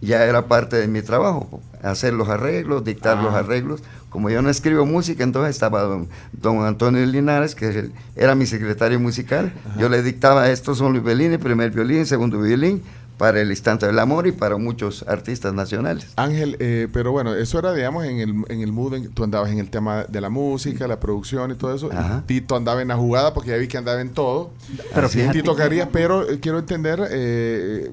[0.00, 3.38] ya era parte de mi trabajo, hacer los arreglos, dictar los ah.
[3.38, 3.82] arreglos.
[4.10, 9.52] Como yo no escribo música, entonces estaba don, Antonio Linares, que era mi secretario musical.
[9.78, 12.82] Yo le dictaba, estos son los violines, primer violín, segundo violín,
[13.18, 16.08] para el instante del amor y para muchos artistas nacionales.
[16.16, 19.58] Ángel, eh, pero bueno, eso era, digamos, en el, en el mood, tú andabas en
[19.58, 21.88] el tema de la música, la producción y todo eso.
[22.26, 24.50] Tito andaba en la jugada porque ya vi que andaba en todo.
[24.94, 27.90] Pero Tito quería, pero eh, quiero entender eh,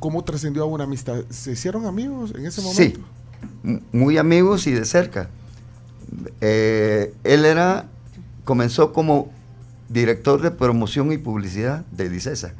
[0.00, 1.20] cómo trascendió a una amistad.
[1.28, 3.00] ¿Se hicieron amigos en ese momento?
[3.62, 5.28] Sí, muy amigos y de cerca.
[6.40, 7.86] él era,
[8.44, 9.30] comenzó como
[9.90, 12.54] director de promoción y publicidad de Dicesa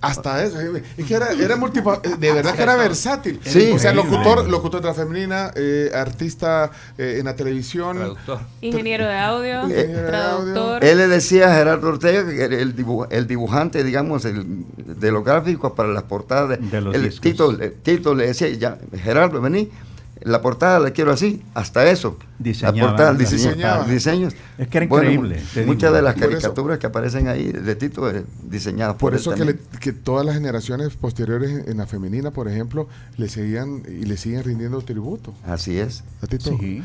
[0.00, 0.58] hasta eso.
[0.96, 3.40] Es que era, era de verdad que era versátil.
[3.44, 3.72] Sí.
[3.72, 7.96] O sea, locutor, locutor de la femenina, eh, artista eh, en la televisión.
[7.96, 8.40] Traductor.
[8.60, 9.62] Ingeniero de audio.
[10.06, 10.84] traductor.
[10.84, 12.74] Él le decía a Gerardo Ortega que era el,
[13.10, 16.58] el dibujante, digamos, el, de los gráficos para las portadas.
[16.60, 19.70] De, los el Tito, Tito le decía, ya, Gerardo, vení
[20.22, 22.18] la portada la quiero así, hasta eso.
[22.38, 23.84] Diseñaba, la portada, diseñaba.
[23.84, 24.34] diseños.
[24.58, 25.42] Es que era increíble.
[25.66, 29.34] muchas de las caricaturas que aparecen ahí de Tito eh, diseñadas por, por eso
[29.80, 34.44] que, todas las generaciones posteriores en, la femenina, por ejemplo, le seguían y le siguen
[34.44, 35.34] rindiendo tributo.
[35.46, 36.04] Así es.
[36.22, 36.58] A Tito.
[36.60, 36.82] Eh,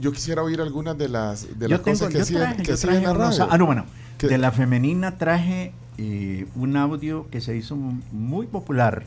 [0.00, 3.48] yo quisiera oír algunas de las, de las cosas que hacían que en la radio.
[3.50, 3.86] Ah, no, bueno.
[4.18, 9.04] De la femenina traje eh, un audio que se hizo muy popular,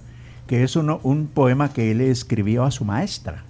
[0.48, 3.44] que es uno, un poema que él escribió a su maestra.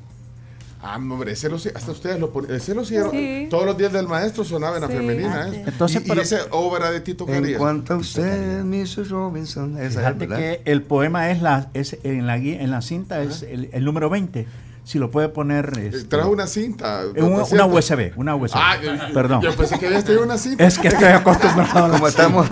[0.85, 2.55] Ah, hombre, ese lo, hasta ustedes lo ponían.
[2.55, 3.11] Ese lo hicieron.
[3.49, 5.47] Todos los días del maestro sonaba en la femenina.
[5.47, 5.63] ¿eh?
[5.65, 7.53] Entonces, y, y esa obra de Tito Carías.
[7.53, 9.09] En cuanto a usted, Mrs.
[9.09, 9.79] Robinson.
[9.79, 13.85] Esa que el poema es la, es en la en la cinta es el, el
[13.85, 14.45] número 20
[14.83, 15.71] si lo puede poner.
[15.77, 17.03] Este, Trajo una cinta.
[17.15, 18.55] Una, una, USB, una USB.
[18.55, 18.75] Ah,
[19.13, 19.41] Perdón.
[19.41, 20.65] Yo pensé que había tenido una cinta.
[20.65, 22.49] Es que estoy acostumbrado como estamos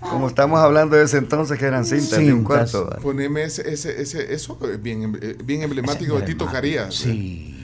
[0.00, 2.88] Como estamos hablando de ese entonces que eran cintas, de un cuarto.
[3.02, 6.94] Poneme ese, ese, ese, eso bien, bien emblemático de Tito Carías.
[6.94, 7.55] Sí.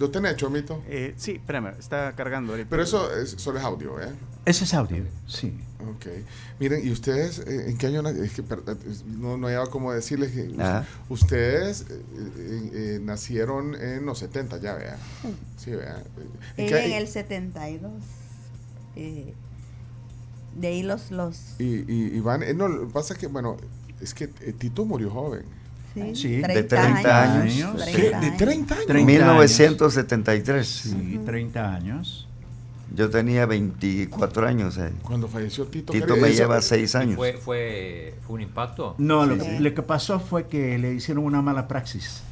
[0.00, 0.82] ¿Lo tenés, Chomito?
[0.88, 2.70] Eh, sí, espérame, está cargando ahorita.
[2.70, 4.08] Pero eso es, solo es audio, ¿eh?
[4.46, 5.54] Ese es audio, sí.
[5.78, 6.06] Ok.
[6.58, 8.08] Miren, ¿y ustedes eh, en qué año?
[8.08, 8.42] Es que
[9.06, 10.54] no, no había como decirles que
[11.10, 14.96] ustedes eh, eh, nacieron en los 70, ya vean.
[15.58, 16.02] Sí, vean.
[16.56, 17.92] ¿En, en el 72.
[18.94, 21.10] de ahí los...
[21.10, 21.56] los...
[21.58, 22.42] Y, y, y van...
[22.56, 23.58] no, pasa que, bueno,
[24.00, 25.59] es que Tito murió joven.
[26.14, 27.86] Sí, de 30 años.
[27.86, 29.04] ¿De 30 años?
[29.04, 30.66] 1973.
[30.66, 32.26] Sí, 30 años.
[32.94, 34.76] Yo tenía 24 años.
[34.78, 34.90] Eh.
[35.02, 35.92] Cuando falleció Tito.
[35.92, 37.16] Tito me lleva 6 años.
[37.16, 38.94] Fue, fue, ¿Fue un impacto?
[38.98, 42.22] No, lo, lo, que pasó fue que le hicieron una mala praxis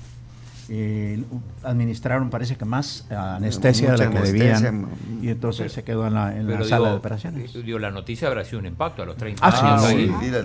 [0.70, 1.24] eh,
[1.62, 4.86] administraron parece que más anestesia de la que debían
[5.22, 7.52] y entonces se quedó en la, en la sala de operaciones.
[7.64, 9.92] Dio la noticia habrá sido un impacto a los 30 ah, años.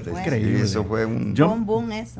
[0.08, 0.62] Increíble.
[0.62, 1.58] Eso fue un yo,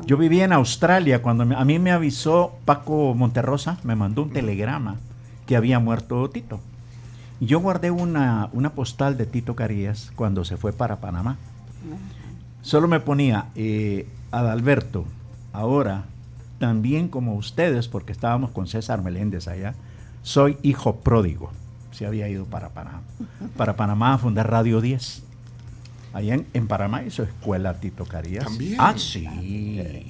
[0.04, 4.96] yo vivía en Australia cuando a mí me avisó Paco Monterrosa, me mandó un telegrama
[5.46, 6.60] que había muerto Tito.
[7.40, 11.36] Y yo guardé una, una postal de Tito Carías cuando se fue para Panamá.
[12.62, 15.04] Solo me ponía eh, Adalberto,
[15.52, 16.04] ahora
[16.58, 19.74] también como ustedes, porque estábamos con César Meléndez allá,
[20.22, 21.50] soy hijo pródigo.
[21.92, 23.02] Se había ido para Panamá,
[23.56, 25.22] para Panamá a fundar Radio 10.
[26.12, 28.44] Allá en, Panamá hizo escuela Tito Carías.
[28.44, 28.76] ¿También?
[28.78, 29.26] Ah, sí.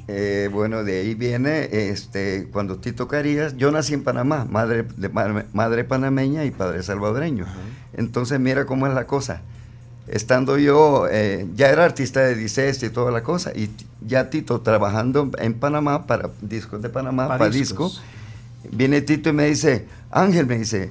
[0.06, 5.08] Eh, bueno, de ahí viene, este, cuando Tito Carías, yo nací en Panamá, madre, de,
[5.08, 7.46] madre, panameña y padre salvadoreño.
[7.94, 9.40] Entonces mira cómo es la cosa
[10.06, 13.70] estando yo, eh, ya era artista de dices y toda la cosa, y
[14.06, 17.90] ya Tito trabajando en Panamá, para discos de Panamá, para, disco,
[18.70, 20.90] viene Tito y me dice, Ángel, me dice,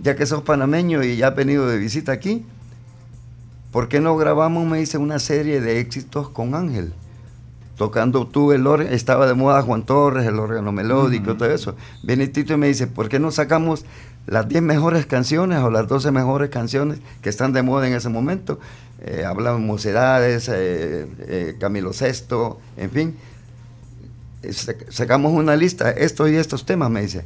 [0.00, 2.44] ya que sos panameño y ya has venido de visita aquí,
[3.70, 6.92] ¿por qué no grabamos, me dice, una serie de éxitos con Ángel?
[7.76, 11.76] Tocando tú el órgano, estaba de moda Juan Torres, el órgano melódico, todo eso.
[12.02, 13.86] Viene Tito y me dice, ¿por qué no sacamos
[14.26, 18.08] las 10 mejores canciones o las 12 mejores canciones que están de moda en ese
[18.08, 18.58] momento.
[19.00, 23.16] Eh, hablamos Mocedades, eh, eh, Camilo VI, en fin.
[24.88, 27.24] Sacamos una lista, estos y estos temas, me dice.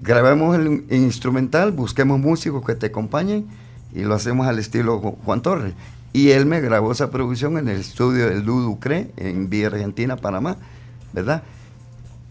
[0.00, 3.46] Grabemos el instrumental, busquemos músicos que te acompañen
[3.92, 5.74] y lo hacemos al estilo Juan Torres.
[6.12, 10.56] Y él me grabó esa producción en el estudio del Luducre en Villa Argentina, Panamá,
[11.12, 11.42] ¿verdad?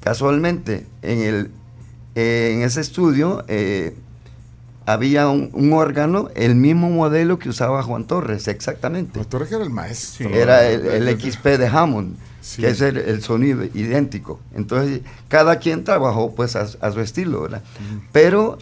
[0.06, 1.52] casualmente, en, el,
[2.16, 3.96] en ese estudio eh,
[4.86, 9.16] había un, órgano, el mismo modelo que usaba Juan Torres, exactamente.
[9.16, 10.30] Juan Torres era el maestro.
[10.30, 12.16] Era el, XP de Hammond,
[12.56, 14.40] que es el, sonido idéntico.
[14.56, 17.62] Entonces, cada quien trabajó pues a, su estilo, ¿verdad?
[18.12, 18.58] Pero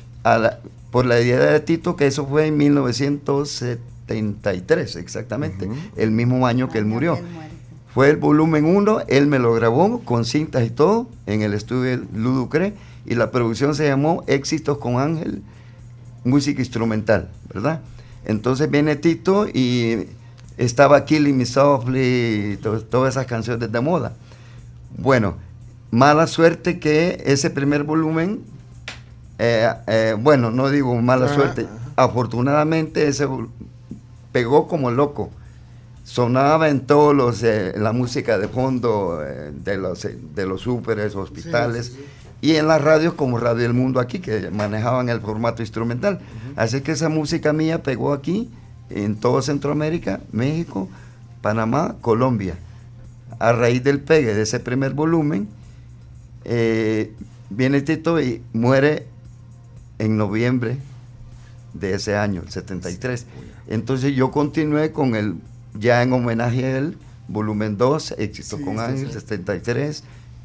[0.92, 6.78] por la idea de Tito, que eso fue en 1973, exactamente, el mismo año que
[6.78, 7.20] él murió.
[7.94, 12.02] Fue el volumen 1, él me lo grabó con cintas y todo en el estudio
[12.16, 12.74] Luducre
[13.06, 15.42] y la producción se llamó Éxitos con Ángel
[16.24, 17.82] música instrumental, ¿verdad?
[18.26, 20.08] Entonces viene Tito y
[20.58, 24.13] estaba Killing Me Softly, todas esas canciones de moda.
[24.98, 25.36] Bueno,
[25.92, 28.42] mala suerte que ese primer volumen,
[29.39, 33.28] eh, eh, bueno, no digo mala suerte, afortunadamente ese
[34.32, 35.32] pegó como loco.
[36.06, 41.98] Sonaba en todos los, eh, la música de fondo de los, de los súperes, hospitales
[42.44, 46.20] y en las radios como Radio El Mundo aquí, que manejaban el formato instrumental.
[46.58, 48.52] Así que esa música mía pegó aquí,
[48.90, 50.90] en todo Centroamérica, México,
[51.42, 52.58] Panamá, Colombia.
[53.40, 55.48] A raíz del pegue de ese primer volumen,
[56.44, 57.14] eh,
[57.50, 59.08] viene Tito y muere
[59.98, 60.80] en noviembre
[61.74, 63.26] de ese año, el 73.
[63.70, 65.36] Entonces yo continué con el,
[65.80, 66.98] ya en homenaje a él,
[67.30, 70.04] volumen 2, Éxito con Ángel, 73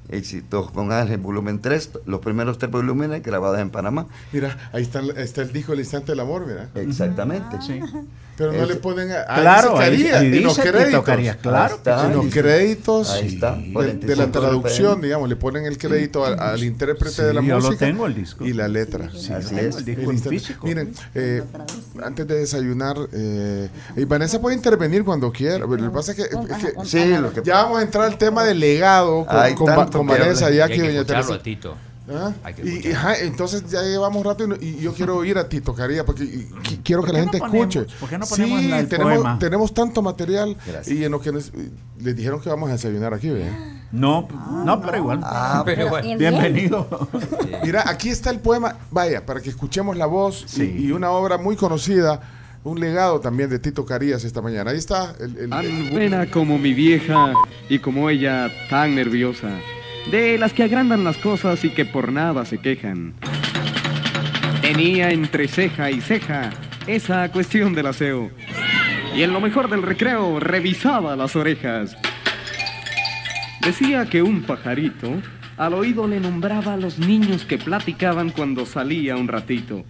[0.09, 4.07] Éxitos con Ángel, volumen 3, los primeros tres volúmenes grabados en Panamá.
[4.33, 6.68] Mira, ahí está, está el disco El Instante del Amor, mira.
[6.75, 7.61] Exactamente.
[7.61, 7.81] Sí.
[8.38, 11.05] Pero no le ponen a, claro, ahí, en los créditos.
[11.42, 17.35] claro, en los créditos de, la traducción, digamos, le ponen el crédito al, intérprete de
[17.35, 17.61] la música.
[17.61, 18.46] Yo lo tengo el disco.
[18.46, 19.07] Y la letra.
[19.07, 19.77] Así es.
[19.79, 20.66] El disco físico.
[20.68, 21.42] Miren, eh,
[22.01, 25.66] antes de desayunar, eh, y Vanessa puede intervenir cuando quiera.
[25.66, 28.44] Pero lo que pasa es que, sí, lo que ya vamos a entrar al tema
[28.44, 31.40] del legado con, con, Vanessa, ya que doña Teresa.
[32.11, 32.33] ¿Ah?
[32.62, 32.83] Y,
[33.27, 36.49] entonces ya llevamos rato y, yo quiero oír a Tito Caría porque
[36.83, 37.87] quiero que la gente escuche.
[38.01, 41.53] ¿Por qué no ponemos sí, tenemos, tenemos tanto material y en lo que les,
[41.97, 43.31] dijeron que vamos a desayunar aquí,
[43.92, 44.29] No,
[44.64, 45.21] no, pero igual.
[45.23, 45.64] Ah,
[46.18, 47.09] Bienvenido.
[47.64, 48.77] Mira, aquí está el poema.
[48.90, 52.21] Vaya, para que escuchemos la voz y, una obra muy conocida,
[52.64, 54.71] un legado también de Tito Carías esta mañana.
[54.71, 55.14] Ahí está.
[55.21, 57.35] El, Tan buena como mi vieja
[57.68, 59.49] y como ella tan nerviosa
[60.11, 63.14] de las que agrandan las cosas y que por nada se quejan.
[64.62, 66.51] Tenía entre ceja y ceja
[66.87, 68.31] esa cuestión del aseo.
[69.14, 71.97] Y en lo mejor del recreo revisaba las orejas.
[73.61, 75.14] Decía que un pajarito
[75.57, 79.85] al oído le nombraba a los niños que platicaban cuando salía un ratito.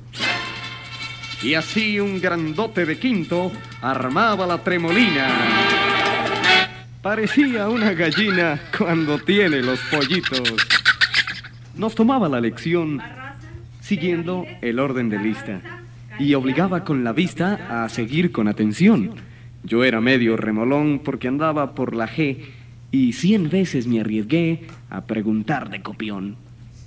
[1.43, 5.98] Y así un grandote de quinto armaba la tremolina.
[7.03, 10.43] Parecía una gallina cuando tiene los pollitos.
[11.77, 13.01] Nos tomaba la lección
[13.81, 15.61] siguiendo el orden de lista
[16.19, 19.13] y obligaba con la vista a seguir con atención.
[19.63, 22.39] Yo era medio remolón porque andaba por la G
[22.91, 26.37] y cien veces me arriesgué a preguntar de copión.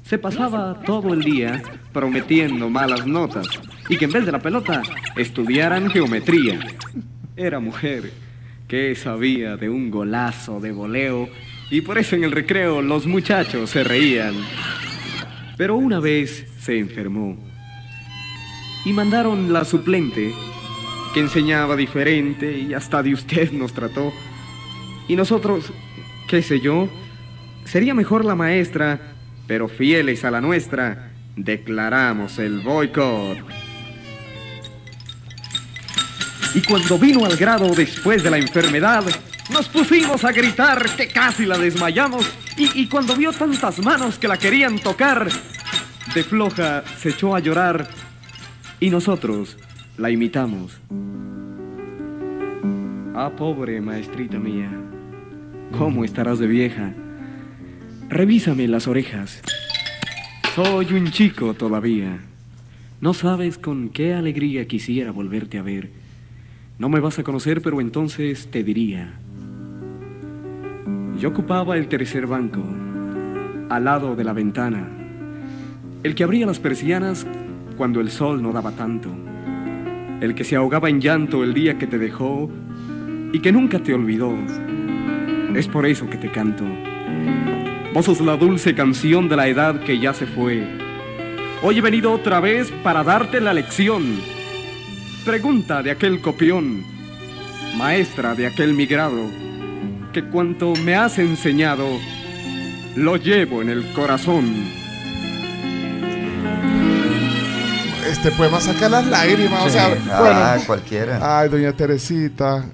[0.03, 3.47] Se pasaba todo el día prometiendo malas notas
[3.87, 4.81] y que en vez de la pelota
[5.15, 6.59] estudiaran geometría.
[7.37, 8.11] Era mujer
[8.71, 11.27] que sabía de un golazo de voleo
[11.69, 14.33] y por eso en el recreo los muchachos se reían.
[15.57, 17.37] Pero una vez se enfermó
[18.85, 20.31] y mandaron la suplente
[21.13, 24.13] que enseñaba diferente y hasta de usted nos trató.
[25.09, 25.73] Y nosotros,
[26.29, 26.87] qué sé yo,
[27.65, 29.15] sería mejor la maestra,
[29.47, 33.37] pero fieles a la nuestra, declaramos el boicot.
[36.53, 39.05] Y cuando vino al grado después de la enfermedad,
[39.53, 42.29] nos pusimos a gritar que casi la desmayamos.
[42.57, 45.29] Y, cuando vio tantas manos que la querían tocar,
[46.13, 47.87] de floja se echó a llorar
[48.81, 49.57] y nosotros
[49.97, 50.79] la imitamos.
[53.15, 54.71] Ah, pobre maestrita mía,
[55.77, 56.93] ¿cómo estarás de vieja?
[58.09, 59.41] Revísame las orejas.
[60.53, 62.19] Soy un chico todavía.
[62.99, 66.00] No sabes con qué alegría quisiera volverte a ver
[66.81, 69.13] no me vas a conocer, pero entonces te diría.
[71.19, 72.63] Yo ocupaba el tercer banco,
[73.69, 74.89] al lado de la ventana,
[76.01, 77.27] el que abría las persianas
[77.77, 79.09] cuando el sol no daba tanto,
[80.21, 82.49] el que se ahogaba en llanto el día que te dejó
[83.31, 84.33] y que nunca te olvidó.
[85.55, 86.63] Es por eso que te canto.
[87.93, 90.67] Vos sos la dulce canción de la edad que ya se fue.
[91.61, 94.40] Hoy he venido otra vez para darte la lección
[95.25, 96.83] Pregunta de aquel copión,
[97.77, 99.21] maestra de aquel migrado,
[100.13, 101.85] que cuanto me has enseñado,
[102.95, 104.51] lo llevo en el corazón.
[108.09, 110.19] Este poema saca las lágrimas, o sea, Ah,
[110.53, 110.65] bueno.
[110.65, 111.39] cualquiera.
[111.39, 112.65] Ay, doña Teresita.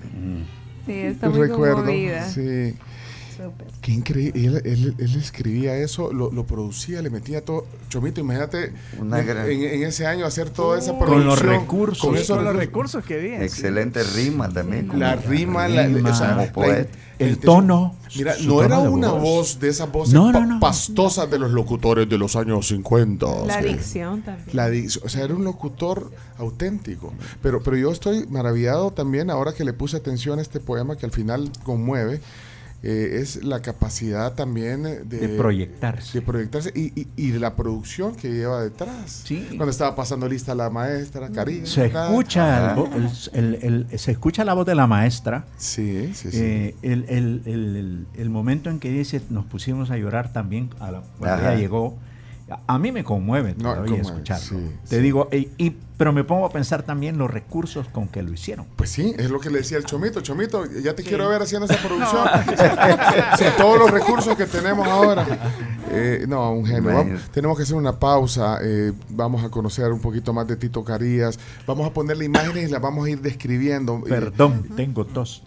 [0.86, 2.24] Sí, está muy Recuerdo, conmovida.
[2.30, 2.74] sí.
[3.82, 4.46] Qué increíble.
[4.46, 7.66] Él, él- él escribía eso, lo, lo producía, le metía todo.
[7.90, 11.28] Chomito, imagínate Una en, gran- en- en ese año hacer toda esa Con producción.
[11.28, 12.00] los recursos.
[12.06, 13.04] Con esos Con los recursos.
[13.06, 13.44] que había.
[13.44, 14.90] Excelente rima también.
[15.00, 16.90] La rima, la, la- o sea, como la- poeta.
[17.20, 17.96] El tono.
[18.16, 19.22] Mira, no tono era de una voz.
[19.24, 20.60] voz de esas voces No, no, pa- no.
[20.60, 23.26] pastosas de los locutores de los años 50.
[23.48, 23.70] La sí.
[23.70, 24.56] dicción también.
[24.56, 24.70] La
[25.04, 27.14] o sea, era un locutor auténtico.
[27.42, 31.08] Pero, pero yo estoy maravillado también ahora que le puse atención a este poema que
[31.08, 32.22] al final conmueve.
[32.84, 36.20] Eh, es la capacidad también eh, de, De proyectarse.
[36.20, 39.24] de proyectarse y, y, y la producción que lleva detrás.
[39.26, 39.46] Sí.
[39.58, 41.66] Cuando estaba pasando lista la maestra, Karina.
[41.66, 42.76] Se escucha,
[43.34, 43.56] el
[43.92, 45.46] el- se escucha la voz de la maestra.
[45.58, 46.38] Sí, sí, sí.
[46.40, 50.70] Eh, el, el- el- el- el momento en que dice nos pusimos a llorar también
[50.80, 51.54] a la, cuando Ajá.
[51.54, 51.98] ella llegó,
[52.68, 54.60] a, mí me conmueve No, todavía conmueve, escucharlo.
[54.60, 58.22] sí, Te digo, y, y- pero me pongo a pensar también los recursos con que
[58.22, 58.68] lo hicieron.
[58.76, 60.22] Pues sí, es lo que le decía el Chomito.
[60.22, 62.28] Chomito, ya te quiero ver haciendo esa producción.
[63.38, 65.26] Sin todos los recursos que tenemos ahora.
[65.92, 66.94] Eh, no, un genio.
[66.94, 68.60] Vamos- tenemos que hacer una pausa.
[68.62, 71.40] eh, vamos a conocer un poquito más de Tito Carías.
[71.66, 73.98] Vamos a ponerle imágenes y las vamos a ir describiendo.
[74.06, 75.44] Eh, Perdón, tengo tos.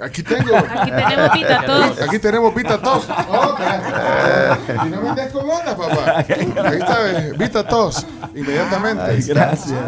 [0.00, 0.54] Aquí tengo.
[0.56, 2.00] Aquí tenemos pita tos.
[2.02, 3.08] Aquí tenemos Vita Tos.
[3.08, 3.60] Ok.
[4.84, 6.18] Y no me des con onda, papá.
[6.18, 8.06] Ahí está, eh, Vita Tos.
[8.34, 9.02] Inmediatamente.
[9.02, 9.78] Ay, gracias.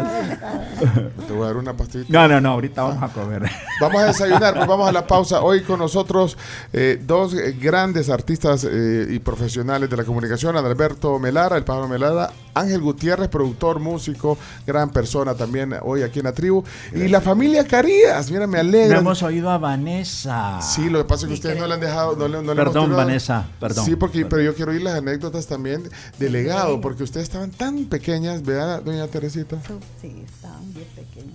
[1.27, 2.11] Te voy a dar una pastillita.
[2.11, 3.43] No, no, no, ahorita vamos a comer.
[3.79, 5.41] Vamos a desayunar, pues vamos a la pausa.
[5.41, 6.37] Hoy con nosotros
[6.73, 11.87] eh, dos eh, grandes artistas eh, y profesionales de la comunicación, Adalberto Melara, el pájaro
[11.87, 17.21] Melara, Ángel Gutiérrez, productor, músico, gran persona también hoy aquí en la tribu, y la
[17.21, 18.97] familia Carías, mira, me No alegra.
[18.99, 19.57] hemos oído a
[19.99, 20.61] Vanessa.
[20.61, 22.61] Sí, lo que pasa es que ustedes no le han dejado, no le, no le
[22.61, 23.85] hemos Perdón, Vanessa, perdón.
[23.85, 27.85] Sí, porque, pero yo quiero oír las anécdotas también de legado, porque ustedes estaban tan
[27.85, 29.57] pequeñas, ¿verdad, doña Teresita?
[30.01, 31.33] Sí, estaban bien pequeños.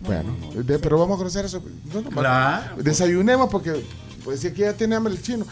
[0.00, 1.62] Bueno, de- pero vamos a conocer eso.
[1.92, 2.76] No, no, Claro.
[2.82, 3.84] Desayunemos porque,
[4.22, 5.46] pues si aquí ya tiene hambre el chino.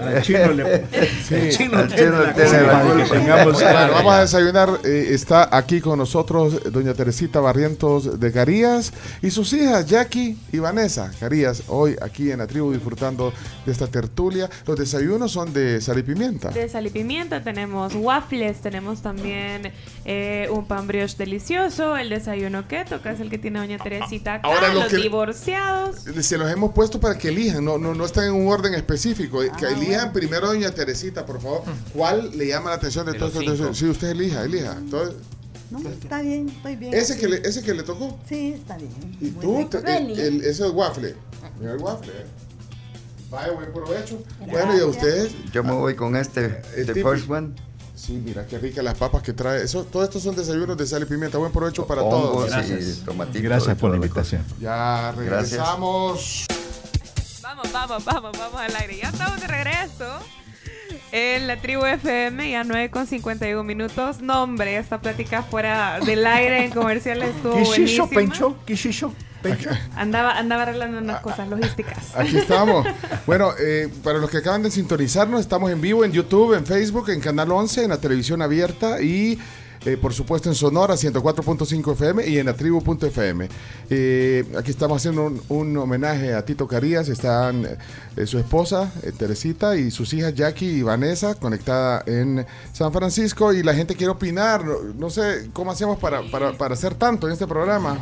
[0.00, 0.84] Al chino le-
[1.28, 1.34] Sí.
[1.34, 3.08] el chino Al chino tiene la culpa.
[3.14, 3.94] tengamos Bueno, hambre.
[3.94, 4.80] vamos a desayunar.
[4.84, 10.58] eh, está aquí con nosotros doña Teresita Barrientos de Carías y sus hijas Jackie y
[10.58, 13.32] Vanessa Carías, hoy aquí en la tribu disfrutando
[13.64, 14.48] de esta tertulia.
[14.66, 16.50] Los desayunos son de sal y pimienta.
[16.50, 19.72] De sal y pimienta tenemos waffles, tenemos también
[20.04, 24.34] eh, un pan brioche delicioso, el desayuno keto, que es el que tiene doña Teresita
[24.34, 25.96] acá, Ahora, lo los que- divorciados.
[26.20, 29.27] Se los hemos puesto para que elijan, no, no, no están en un orden específico.
[29.42, 31.62] Eh, que elijan primero doña Teresita, por favor.
[31.94, 33.76] ¿Cuál le llama la atención de, De todos estos?
[33.78, 34.72] Sí, usted elija, elija.
[34.78, 35.16] Entonces,
[35.70, 36.94] No, está bien, estoy bien.
[36.94, 38.18] ese, que le, ese que le tocó.
[38.28, 38.90] Sí, está bien.
[39.20, 39.78] ¿Y Muy tú?
[39.86, 41.14] el, el- ese es el waffle.
[41.60, 42.12] Mira el waffle.
[42.12, 42.26] eh.
[43.30, 44.22] Vaya, buen provecho.
[44.50, 45.32] Bueno, y a ustedes.
[45.52, 47.10] Yo me voy con este, El the típico.
[47.10, 47.50] first one.
[47.94, 49.62] Sí, mira qué ricas las papas que trae.
[49.64, 51.36] Eso, todos estos son desayunos de sal y pimienta.
[51.36, 52.48] Buen provecho para todos.
[52.48, 53.42] y tomatito.
[53.44, 54.42] Gracias por la invitación.
[54.60, 56.57] Ya Gracias.
[57.58, 58.98] Vamos, vamos, vamos, vamos al aire.
[58.98, 60.20] Ya estamos de regreso.
[61.10, 64.20] En la tribu FM, ya 9 con 51 minutos.
[64.20, 68.08] No, hombre, esta plática fuera del aire en comerciales estuvo ¿Qué buenísima.
[68.08, 68.56] Pencho?
[68.64, 68.76] ¿Qué
[69.42, 69.70] Pencho?
[69.96, 72.14] Andaba, andaba arreglando unas cosas logísticas.
[72.14, 72.86] Aquí estamos.
[73.26, 77.10] Bueno, eh, para los que acaban de sintonizarnos, estamos en vivo en YouTube, en Facebook,
[77.10, 79.38] en Canal 11, en la televisión abierta y
[79.84, 83.48] eh, por supuesto en Sonora 104.5 FM y en la tribu.fm.
[83.90, 87.08] Eh, aquí estamos haciendo un, un homenaje a Tito Carías.
[87.08, 87.66] Están
[88.16, 93.52] eh, su esposa, Teresita, y sus hijas Jackie y Vanessa, conectada en San Francisco.
[93.52, 94.64] Y la gente quiere opinar.
[94.64, 97.96] No, no sé cómo hacemos para, para, para hacer tanto en este programa.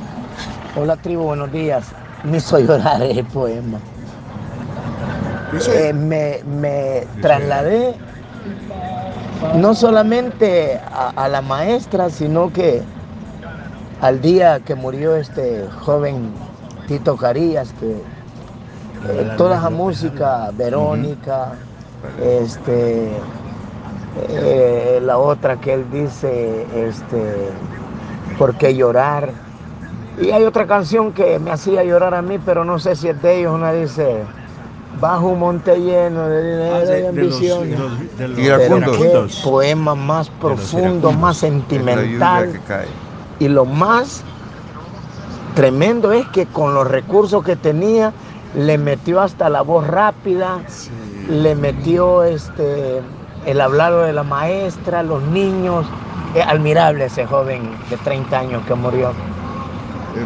[0.76, 1.86] Hola tribu, buenos días.
[2.24, 3.78] Me hizo llorar el poema.
[5.94, 7.94] Me, me trasladé
[9.56, 12.82] no solamente a, a la maestra, sino que
[14.00, 16.32] al día que murió este joven
[16.86, 18.02] Tito Carías, que
[19.08, 21.52] eh, toda esa música, Verónica,
[22.20, 23.10] este,
[24.28, 27.50] eh, la otra que él dice, este,
[28.38, 29.30] ¿por qué llorar?
[30.20, 33.20] Y hay otra canción que me hacía llorar a mí, pero no sé si es
[33.20, 33.54] de ellos.
[33.54, 34.22] Una dice,
[35.00, 37.70] bajo un monte lleno de dinero Ah, de- y ambiciones.
[37.70, 38.64] de los- de los Pero qué
[39.00, 39.40] iracundos.
[39.44, 42.60] poema más profundo, más sentimental.
[43.38, 44.22] Y lo más
[45.54, 48.12] tremendo es que con los recursos que tenía,
[48.56, 50.60] le metió hasta la voz rápida,
[51.28, 53.00] le metió este,
[53.44, 55.84] el hablado de la maestra, los niños.
[56.34, 59.10] Es admirable ese joven de 30 años que murió.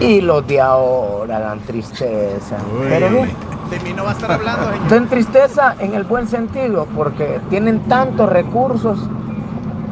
[0.01, 2.57] Y los de ahora dan tristeza.
[2.80, 3.30] Uy, Pero bien,
[3.71, 4.89] De mí no va a estar hablando, señor.
[4.89, 8.99] Ten tristeza en el buen sentido, porque tienen tantos recursos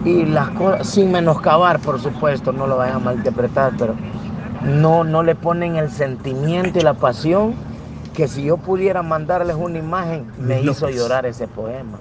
[0.05, 3.95] y las cosas, sin menoscabar, por supuesto, no lo vayan a malinterpretar, pero
[4.65, 7.55] no, no le ponen el sentimiento y la pasión
[8.15, 11.99] que si yo pudiera mandarles una imagen, me No, hizo llorar ese poema.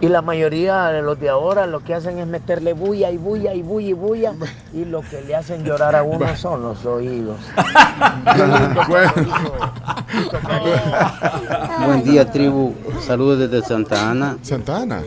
[0.00, 3.52] Y la mayoría de los de ahora lo que hacen es meterle bulla y bulla
[3.52, 4.32] y bulla y bulla
[4.72, 7.36] y lo que le hacen llorar a uno son los oídos.
[11.86, 12.74] Buen día, tribu.
[13.06, 14.36] Saludos desde Santa Ana.
[14.42, 15.02] Santa Ana.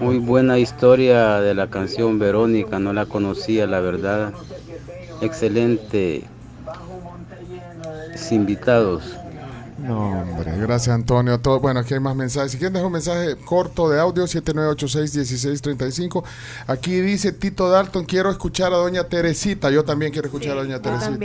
[0.00, 4.32] Muy buena historia de la canción Verónica, no la conocía, la verdad.
[5.20, 6.24] Excelente.
[8.30, 9.02] Invitados.
[9.78, 11.40] No, hombre, gracias Antonio.
[11.40, 12.52] Todo, bueno, aquí hay más mensajes.
[12.52, 16.24] Si quieren dejar un mensaje corto de audio, 7986-1635.
[16.66, 19.70] Aquí dice Tito Dalton, quiero escuchar a doña Teresita.
[19.70, 21.16] Yo también quiero escuchar a doña Teresita.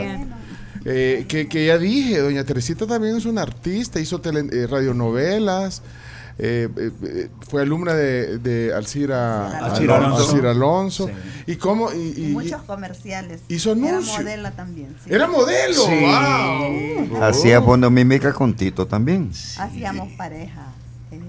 [0.86, 5.82] Eh, que, que ya dije, doña Teresita también es una artista, hizo tele- eh, radionovelas.
[6.40, 10.18] eh, eh, eh, fue alumna de, de Alcira, Alcira Alonso.
[10.32, 11.10] Alcira Alonso.
[11.46, 11.94] ¿Y cómo?
[11.94, 13.42] Y, y- Y muchos comerciales.
[13.50, 14.14] hizo Era anuncio.
[14.18, 14.96] modelo también.
[15.04, 15.14] sí.
[15.14, 15.86] Era modelo.
[15.86, 16.02] Sí.
[16.02, 17.24] ¡Wow!
[17.24, 19.30] Hacía fonomímica con Tito también.
[19.60, 20.74] Hacíamos pareja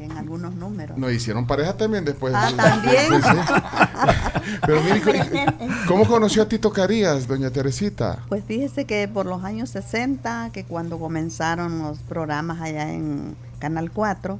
[0.04, 0.96] en algunos números.
[0.98, 2.32] No, hicieron pareja también después.
[2.36, 3.22] Ah, ¿también?
[3.22, 4.50] sí.
[4.66, 8.18] Pero mire, ¿cómo- ¿cómo conoció a Tito Carías, doña Teresita?
[8.28, 13.90] Pues fíjese que por los años 60, que cuando comenzaron los programas allá en Canal
[13.90, 14.38] 4,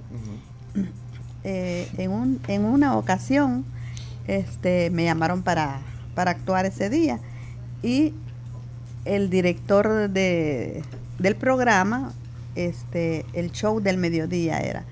[1.44, 3.64] eh, en, un, en una ocasión
[4.26, 5.78] este, me llamaron para,
[6.14, 7.18] para actuar ese día
[7.82, 8.14] y
[9.04, 10.82] el director de,
[11.18, 12.12] del programa,
[12.54, 14.84] este, el show del mediodía era,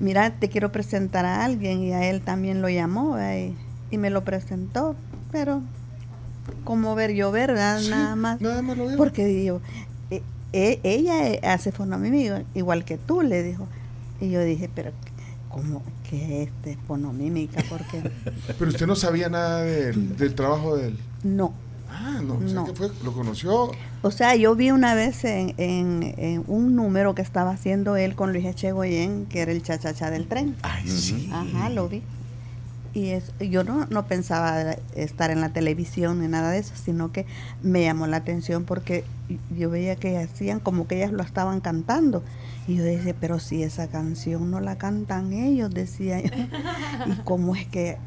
[0.00, 3.54] mira, te quiero presentar a alguien y a él también lo llamó y,
[3.90, 4.94] y me lo presentó,
[5.32, 5.62] pero
[6.64, 7.80] como ver yo ver, ¿verdad?
[7.90, 8.40] nada más.
[8.96, 9.60] Porque digo,
[10.10, 10.22] e-
[10.52, 13.66] e- ella eh, hace fonomímica igual que tú, le dijo.
[14.20, 14.90] Y yo dije, pero
[15.48, 17.62] ¿cómo que es este fonomímica?
[17.68, 18.02] Porque
[18.58, 20.98] Pero usted no sabía nada del, del trabajo de él.
[21.22, 21.52] no.
[22.00, 22.64] Ah, no, o sea No.
[22.64, 23.70] que fue, lo conoció.
[24.02, 28.14] O sea, yo vi una vez en, en- en un número que estaba haciendo él
[28.14, 30.54] con Luis Echegoyen, que era el chachacha del tren.
[30.62, 31.28] Ay, sí.
[31.32, 32.02] Ajá, lo vi.
[32.94, 37.12] Y es, yo no, no pensaba estar en la televisión ni nada de eso, sino
[37.12, 37.26] que
[37.62, 39.04] me llamó la atención porque
[39.56, 42.22] yo veía que hacían como que ellas lo estaban cantando.
[42.66, 46.30] Y yo decía, pero si esa canción no la cantan ellos, decía yo.
[47.06, 47.98] ¿Y cómo es que...?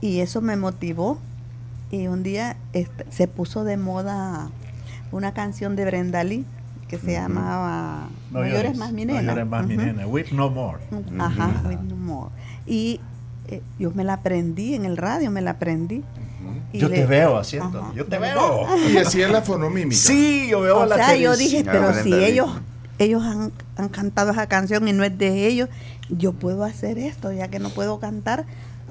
[0.00, 1.18] Y eso me motivó.
[1.90, 4.50] Y un día este, se puso de moda
[5.10, 6.44] una canción de Brenda Lee
[6.88, 9.22] que se llamaba No, llores más mi nena.
[9.22, 10.06] No llores más mi nena.
[10.06, 10.78] Weep no more.
[11.18, 12.30] Ajá, with no more.
[12.66, 13.00] Y
[13.48, 16.02] eh, yo me la aprendí en el radio, me la aprendí.
[16.72, 17.80] Y Yo le- te veo haciendo.
[17.80, 17.92] Ajá.
[17.94, 18.66] Yo te veo.
[18.90, 19.96] Y hacía la fonomímica.
[19.96, 22.50] Sí, yo veo O la sea, yo dije, pero si ellos
[22.98, 25.68] ellos han, han cantado esa canción y no es de ellos,
[26.10, 28.44] yo puedo hacer esto, ya que no puedo cantar,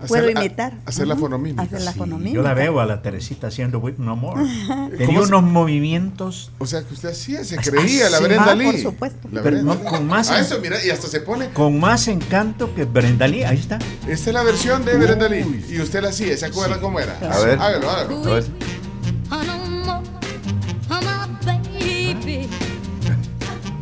[0.08, 0.74] puedo a- imitar.
[0.86, 1.62] hacer la fonomímica.
[1.64, 2.36] Hacer la Sí, fonomímica.
[2.36, 4.44] yo la veo a la Teresita haciendo Weep No More.
[4.92, 6.52] Tenía ¿Cómo se- unos movimientos.
[6.60, 8.20] O sea, que usted hacía, se Ah, creía la.
[8.20, 8.66] Brenda Ah, Lee.
[8.66, 9.28] por supuesto.
[9.32, 11.50] La Pero Brenda no, con más Ah, en- eso, mira, y hasta se pone.
[11.50, 13.44] Con más encanto que Brenda Lee.
[13.44, 13.80] Ahí está.
[14.08, 15.66] Esta es la versión de Brenda Lee.
[15.70, 17.18] Y usted la hacía, ¿se acuerda cómo era?
[17.20, 17.60] A ver.
[17.60, 18.24] Hágalo, hágalo.
[18.26, 18.46] A ver.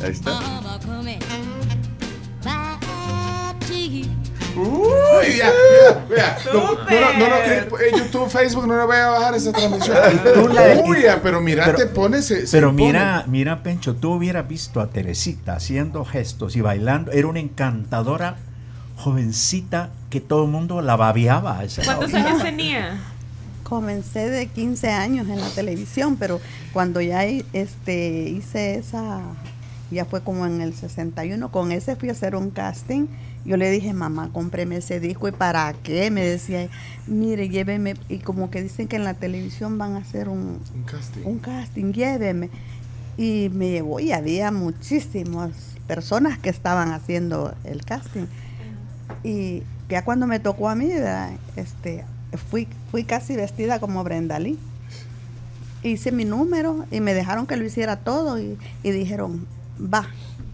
[0.02, 0.38] Ahí está.
[4.56, 6.38] Uy, ya, ya, vea.
[6.52, 9.96] No, no, no, no, eh, en YouTube, Facebook, no le voy a bajar esa transmisión.
[10.34, 12.24] Tú la- Uy, ya, pero mira, Pero- te pones.
[12.26, 12.86] se- se Pero pone.
[12.86, 17.12] mira, mira, Pencho, tú hubieras visto a Teresita haciendo gestos y bailando.
[17.12, 18.36] Era una encantadora
[18.96, 21.58] jovencita que todo el mundo la babiaba.
[21.58, 22.24] a esa ¿Cuántos hora.
[22.26, 22.98] años tenía?
[23.62, 26.40] Comencé de 15 años en la televisión, pero
[26.72, 29.20] cuando ya este, hice esa,
[29.90, 33.06] ya fue como en el 61, con ese fui a hacer un casting.
[33.46, 35.28] Yo le dije, mamá, cómpreme ese disco.
[35.28, 36.10] ¿Y para qué?
[36.10, 36.68] Me decía,
[37.06, 37.94] mire, lléveme.
[38.08, 41.22] Y como que dicen que en la televisión van a hacer un, Un casting.
[41.24, 42.50] un casting, lléveme.
[43.16, 45.52] Y me llevó y había muchísimas
[45.86, 48.26] personas que estaban haciendo el casting.
[49.22, 51.30] Y ya cuando me tocó a mí, ¿verdad?
[51.54, 52.04] este,
[52.50, 54.58] fui, fui casi vestida como Brenda Lee.
[55.82, 59.46] Hice mi número y me dejaron que lo hiciera todo y, y dijeron,
[59.80, 60.08] va,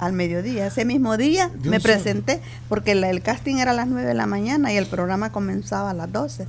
[0.05, 0.67] al mediodía.
[0.67, 4.15] Ese mismo día Dios me presenté porque la- el casting era a las 9 de
[4.15, 6.47] la mañana y el programa comenzaba a las 12.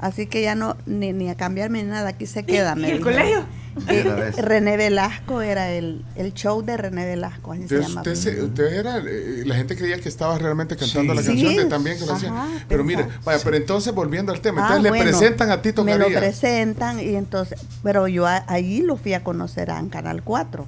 [0.00, 2.74] Así que ya no, ni, ni a cambiarme ni nada, aquí se queda.
[2.76, 3.44] ¿Y me el colegio?
[3.88, 4.30] Eh.
[4.38, 8.12] René Velasco era el, el show de René Velasco, así se Entonces, llamaba.
[8.12, 11.18] usted, se- usted era, eh, la gente creía que estaba realmente cantando Sí.
[11.20, 11.58] la canción Sí.
[11.58, 12.32] de también que lo hacía.
[12.68, 15.82] Pero mire, vaya, pero entonces volviendo al tema, Ah, entonces le bueno, presentan a Tito
[15.82, 19.88] Me lo presentan y entonces, pero yo a- allí lo fui a conocer a en
[19.88, 20.66] Canal 4.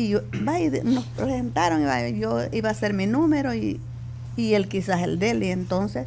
[0.00, 3.54] Y yo, va, y de- nos presentaron, y va, yo iba a hacer mi número
[3.54, 3.78] y,
[4.36, 5.42] y él quizás el de él.
[5.42, 6.06] Y entonces,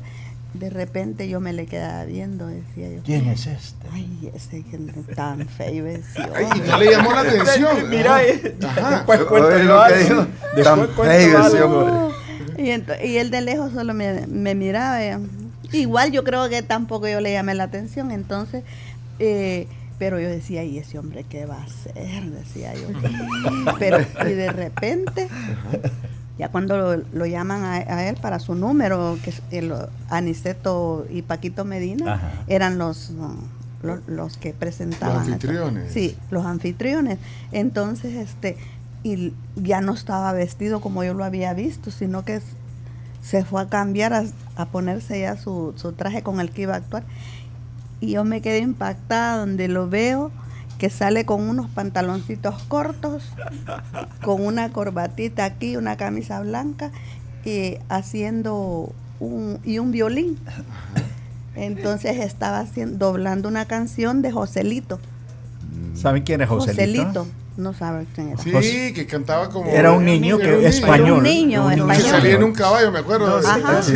[0.54, 3.02] de repente yo me le quedaba viendo, decía yo.
[3.04, 3.88] ¿Quién es este?
[3.92, 5.88] Ay, ese que es tan feo.
[5.92, 7.78] Y no le llamó la atención.
[7.90, 8.18] Mira.
[8.66, 8.90] Ajá.
[8.96, 9.98] después cuéntalo lo que algo.
[10.00, 12.12] dijo, Después cuéntalo.
[12.58, 12.70] Y,
[13.08, 15.04] y él de lejos solo me, me miraba.
[15.04, 15.18] eh.
[15.72, 18.64] Igual yo creo que tampoco yo le llamé la atención, entonces,
[19.20, 19.68] eh,
[20.00, 22.24] pero yo decía, ¿y ese hombre qué va a hacer?
[22.26, 22.88] Decía yo.
[23.80, 25.28] Pero, y de repente,
[26.38, 29.74] ya cuando lo, lo llaman a, a él para su número, que es el,
[30.10, 32.32] Aniceto y Paquito Medina, Ajá.
[32.48, 33.12] eran los,
[33.82, 35.16] los, los que presentaban.
[35.18, 35.34] Los eso.
[35.36, 35.94] anfitriones.
[35.94, 37.20] Sí, los anfitriones.
[37.52, 38.58] Entonces, este,
[39.04, 42.42] y ya no estaba vestido como yo lo había visto, sino que
[43.22, 44.24] se fue a cambiar, a,
[44.56, 47.04] a ponerse ya su, su traje con el que iba a actuar.
[48.04, 50.30] Y yo me quedé impactada donde lo veo
[50.78, 53.24] que sale con unos pantaloncitos cortos,
[54.22, 56.92] con una corbatita aquí, una camisa blanca,
[57.46, 58.92] y haciendo
[59.22, 60.38] un, y un violín.
[61.56, 65.00] Entonces estaba haciendo, doblando una canción de Joselito.
[65.94, 67.06] ¿Saben quién es Joselito?
[67.06, 67.43] Joselito.
[67.56, 68.62] No sabe quién era.
[68.62, 69.70] Sí, que cantaba como.
[69.70, 71.06] Era un niño que- un español.
[71.08, 72.04] Era un niño, un Que español.
[72.10, 73.38] salía en un caballo, me acuerdo.
[73.38, 73.84] Ajá.
[73.84, 73.94] Sí.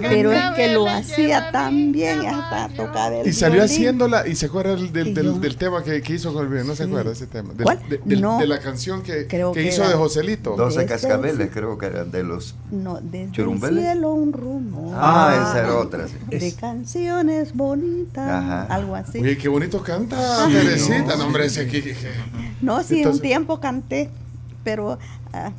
[0.00, 3.74] Pero es que lo hacía tan bien hasta tocaba el Y salió violín.
[3.76, 6.64] haciéndola, y se acuerda del, del, del- del tema que, que hizo con el video,
[6.64, 6.88] no se Sí.
[6.88, 7.52] acuerda de ese tema.
[7.52, 7.78] Del- ¿Cuál?
[7.90, 8.38] de, del- No.
[8.38, 10.56] de la canción que, Creo que que hizo era- de Joselito.
[10.56, 11.52] 12 Ese cascabeles, sí.
[11.52, 12.54] creo que eran de los.
[12.70, 13.84] No, desde el ¿Churumbeles?
[13.84, 14.94] cielo un rumor.
[14.96, 16.14] Ah, esa era otra, sí.
[16.30, 18.62] De canciones bonitas, Ajá.
[18.70, 19.18] algo así.
[19.18, 21.82] Oye, qué bonito canta Teresita, no, hombre, ese aquí.
[22.62, 24.08] No, sí, Entonces- un tiempo canté,
[24.64, 24.98] pero
[25.32, 25.50] ah,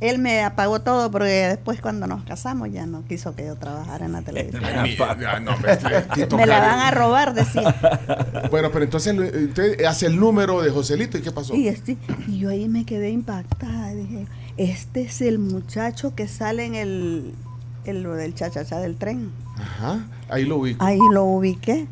[0.00, 4.04] él me apagó todo porque después cuando nos casamos ya no quiso que yo trabajara
[4.06, 4.62] en la televisión.
[5.44, 7.74] No, este Tito me la van a robar, decía.
[8.50, 9.16] Bueno, pero entonces
[9.48, 11.54] usted hace el número de Joselito, ¿y qué pasó?
[11.54, 11.96] Y, este-
[12.28, 13.92] y yo ahí me quedé impactada.
[13.94, 14.26] Dije,
[14.56, 17.34] este es el muchacho que sale en el,
[17.84, 19.32] en lo del chachachá del tren.
[19.56, 20.84] Ajá, ahí lo ubico.
[20.84, 21.86] Ahí lo ubiqué.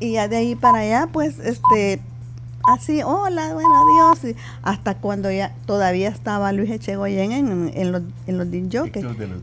[0.00, 2.00] Y ya de ahí para allá, pues, este,
[2.72, 4.32] así, hola, bueno, Dios.
[4.32, 8.74] Y hasta cuando ya todavía estaba Luis Echegoyen en, en los, en los disc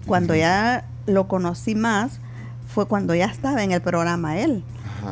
[0.05, 2.19] Cuando ya lo conocí más,
[2.67, 4.63] fue cuando ya estaba en el programa él.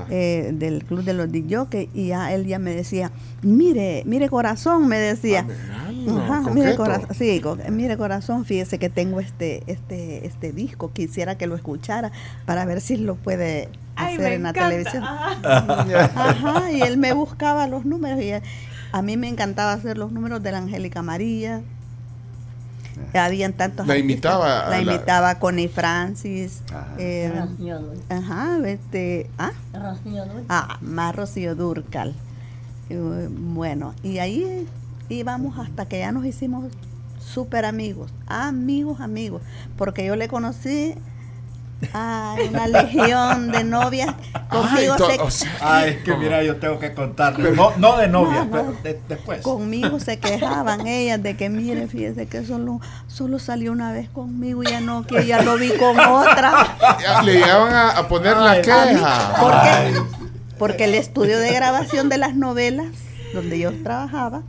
[0.09, 3.11] Eh, del club de los jockeys, y ya él ya me decía
[3.43, 9.19] mire mire corazón me decía Ah, Ajá, mire, corazón, sí, mire corazón, fíjese que tengo
[9.19, 12.11] este, este, este disco, quisiera que lo escuchara
[12.45, 14.69] para ver si lo puede Ay, hacer en la encanta.
[14.69, 15.03] televisión.
[15.03, 16.11] Ajá.
[16.15, 18.43] Ajá, y él me buscaba los números y él-
[18.91, 21.61] a mí me encantaba hacer los números de la Angélica María.
[23.15, 26.61] Habían tantos La imitaba La la- imitaba Connie Francis.
[26.69, 26.87] Ajá.
[26.99, 27.79] eh, Rocío
[28.09, 30.23] ajá, este, ah, Rocío.
[30.49, 32.13] Ah, más Rocío Durcal.
[32.89, 34.67] Eh, Bueno, y ahí
[35.09, 36.65] íbamos hasta que ya nos hicimos
[37.19, 39.41] súper amigos, amigos, amigos,
[39.77, 40.93] porque yo le conocí
[41.93, 44.13] a una legión de novias.
[44.49, 47.51] Conmigo, Ay, to- se, o sea, Ah, es que mira, yo tengo que contarle.
[47.51, 48.51] No, no de novia, No, no.
[48.51, 49.41] pero de- después.
[49.41, 54.63] conmigo se quejaban ellas de que, mire, fíjese que solo, solo salió una vez conmigo
[54.63, 56.77] y ya no, que ya lo vi con otra.
[57.25, 59.35] Le llegaban a, a poner la A mí, queja.
[59.41, 60.01] ¿Por qué?
[60.57, 62.87] Porque el estudio de grabación de las novelas,
[63.33, 64.43] donde yo trabajaba,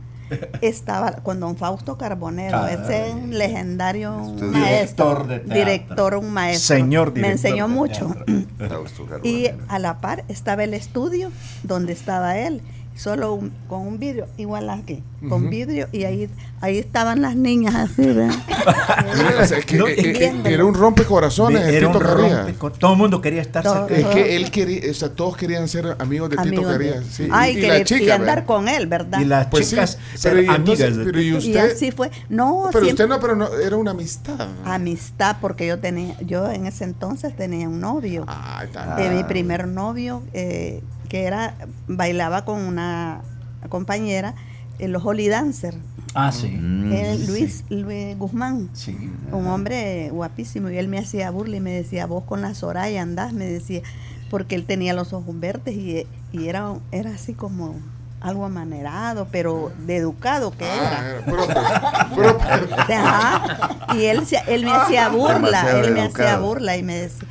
[0.61, 4.51] estaba con don Fausto Carbonero, ese legendario Estudio.
[4.51, 5.55] maestro, Director de teatro.
[5.55, 6.75] director, un maestro.
[6.77, 8.15] Señor Me director enseñó de mucho.
[9.23, 11.31] Y a la par estaba el estudio
[11.63, 12.61] donde estaba él,
[12.95, 15.49] solo un- con un vidrio, igual aquí, con Ujú.
[15.49, 16.29] vidrio, y ahí,
[16.61, 18.29] ahí estaban las niñas así, ¿verdad?
[19.57, 23.41] Es que, No, eh, eh, era un rompecorazones, el Tito rompe- Todo el mundo quería
[23.41, 23.87] estar Todo.
[23.87, 23.95] cerca.
[23.95, 27.05] Es que él quería, o sea, todos querían ser amigos de Tito Amigos de- Carías.
[27.11, 27.27] Sí.
[27.31, 28.45] Ay, y, y querer- la chica, y andar ¿verdad?
[28.45, 29.19] con él, ¿verdad?
[29.19, 30.77] Y las Pues sí, chicas pero, ser amigas.
[30.79, 31.19] pero y Tito.
[31.21, 32.11] Y usted, así fue.
[32.29, 34.47] No, pero siempre- usted no, pero no, era una amistad.
[34.63, 38.63] amistad porque yo tenía yo en ese entonces tenía un novio Ah.
[38.97, 40.81] de mi primer novio eh,
[41.15, 41.55] que era
[41.87, 43.21] bailaba con una
[43.69, 44.35] compañera
[44.79, 45.73] en los Holy Dancer
[46.13, 46.47] Ah, sí.
[46.49, 47.25] Mm, eh, sí.
[47.69, 48.97] Luis Guzmán Sí.
[49.31, 53.01] un hombre guapísimo y él me hacía burla y me decía vos con la Soraya
[53.01, 53.81] andás me decía
[54.29, 57.75] porque él tenía los ojos verdes y, y era era así como
[58.21, 62.75] algo amanerado pero de educado que era Ah, era propio, propio.
[62.95, 63.95] Ajá.
[63.95, 67.27] Y él, él me hacía burla, Demasiado él me hacía burla y me decía,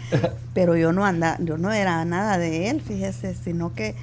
[0.52, 3.94] pero yo no anda, yo no era nada de él, fíjese, sino que,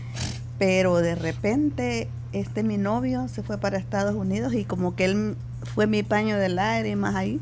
[0.60, 5.36] pero de repente este mi novio se fue para Estados Unidos y como que él
[5.76, 7.40] fue mi paño de lágrimas ahí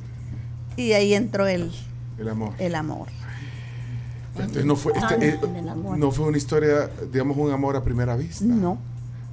[0.76, 1.72] y ahí entró el,
[2.18, 2.54] El amor.
[2.60, 3.08] el amor.
[4.36, 5.98] Entonces no fue, este, Antes eh, del amor.
[5.98, 8.46] no fue una historia, digamos, un amor a primera vista.
[8.46, 8.78] No,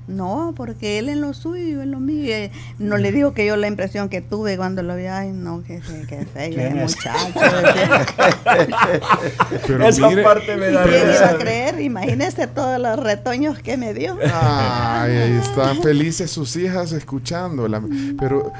[0.08, 2.32] No, porque él en lo suyo, en lo mío.
[2.32, 5.64] eh, No le digo que yo la impresión que tuve cuando lo vi, ay, no,
[5.64, 6.96] que, que, que feo ese ¿Quién es?
[6.96, 7.40] muchacho.
[9.66, 11.80] Pero Esa mire, parte me da ¿Quién iba a creer?
[11.80, 14.16] Imagínese todos los retoños que me dio.
[14.32, 17.82] Ay, ahí están felices sus hijas escuchándola.
[18.18, 18.52] Pero,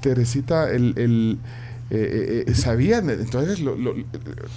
[0.00, 1.38] Teresita, el, el,
[1.94, 3.94] eh, eh, sabían entonces lo- lo-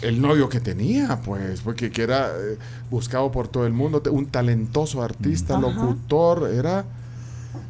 [0.01, 2.57] el novio que tenía, pues, porque que era eh,
[2.89, 5.61] buscado por todo el mundo, un talentoso artista, Ajá.
[5.61, 6.85] locutor, era.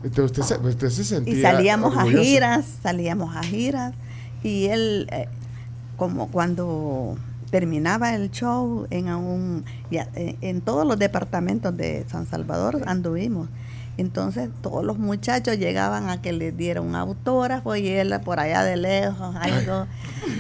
[0.04, 1.34] Entonces usted se, usted se sentía.
[1.34, 3.94] Y salíamos a giras, salíamos a giras.
[4.44, 5.28] Y él, eh,
[5.98, 7.18] como cuando
[7.50, 13.48] terminaba el show en un, eh, en todos los departamentos de San Salvador anduvimos.
[13.98, 18.64] Entonces todos los muchachos llegaban a que le diera un autógrafo y él por allá
[18.64, 19.88] de lejos, algo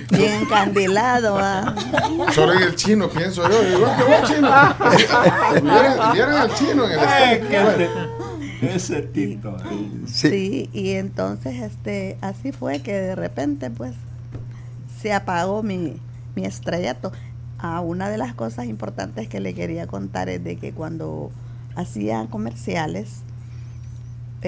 [0.09, 1.37] bien encandilado.
[2.33, 3.63] Solo en el chino, pienso yo.
[3.63, 4.75] Digo, "¿Qué va,
[5.53, 6.11] chino?
[6.13, 7.87] ¿Vieron, al chino en el Ay,
[8.61, 9.55] Ese Tito.
[10.05, 10.69] Sí.
[10.73, 13.93] y entonces este así fue que de repente pues
[15.01, 15.97] se apagó mi,
[16.35, 17.11] mi estrellato.
[17.57, 21.31] A una de las cosas importantes que le quería contar es de que cuando
[21.75, 23.21] hacía comerciales,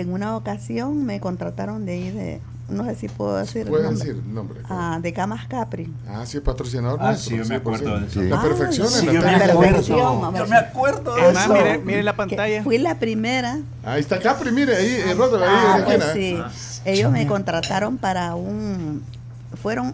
[0.02, 3.84] en una ocasión me contrataron de ahí de, no sé si puedo decir el Puede
[3.86, 4.62] nombre, decir el nombre.
[4.70, 5.92] ah, de Camas Capri.
[6.08, 7.00] Ah, sí, patrocinador.
[7.02, 8.22] Ah, nuestro, sí, yo me acuerdo de eso.
[8.24, 9.52] La Ah, perfección sí, en yo la me tele.
[9.52, 9.72] acuerdo.
[9.74, 11.54] Perfección, Yo me acuerdo de Además, eso.
[11.54, 12.64] mire, mire la Que pantalla.
[12.64, 16.44] Fui la primera Ahí está Capri, mire, ahí, el ahí Ah, en la pues ¿eh?
[16.54, 16.82] sí.
[16.86, 19.04] Ellos me contrataron para un...
[19.62, 19.94] Fueron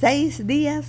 [0.00, 0.84] seis días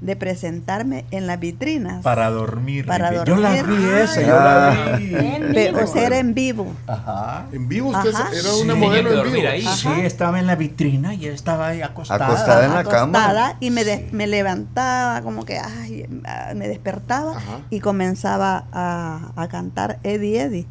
[0.00, 2.02] de presentarme en las vitrinas.
[2.02, 2.86] Para dormir.
[2.86, 3.78] Para Yo la dormir.
[3.80, 5.68] vi esa, yo la vi.
[5.82, 6.72] O sea, era en vivo.
[6.86, 7.46] Ajá.
[7.52, 8.30] En vivo usted Ajá.
[8.32, 9.48] era Sí, una tenía modelo en dormir vivo.
[9.50, 9.62] ahí.
[9.66, 12.26] Sí, estaba en la vitrina y él estaba ahí acostada.
[12.26, 13.18] Acostada en la cama.
[13.24, 17.60] acostada y me, de- me levantaba como que ay, ah, me despertaba Ajá.
[17.68, 20.66] y comenzaba a, a cantar Eddie Eddie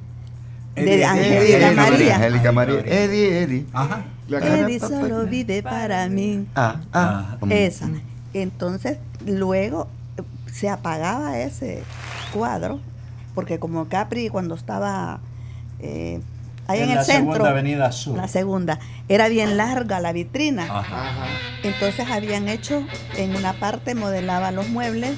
[0.75, 2.15] Eddie, de Eddie, Angélica Eddie, María.
[2.15, 2.79] Angélica María.
[2.79, 3.65] Eddie, Eddie.
[3.73, 4.05] Ajá.
[4.31, 6.47] Eddie solo vive para mí.
[6.55, 7.37] Ah, ah.
[7.49, 7.89] Esa.
[8.33, 8.97] Entonces,
[9.29, 11.83] luego eh, se apagaba ese
[12.33, 12.79] cuadro,
[13.35, 15.19] porque como Capri cuando estaba
[15.79, 16.19] eh,
[16.67, 18.17] ahí en, En el la centro, segunda avenida sur.
[18.17, 20.63] la segunda, era bien larga la vitrina.
[20.63, 21.09] Ajá.
[21.09, 21.25] Ajá.
[21.63, 22.83] Entonces habían hecho,
[23.17, 25.17] en una parte modelaba los muebles,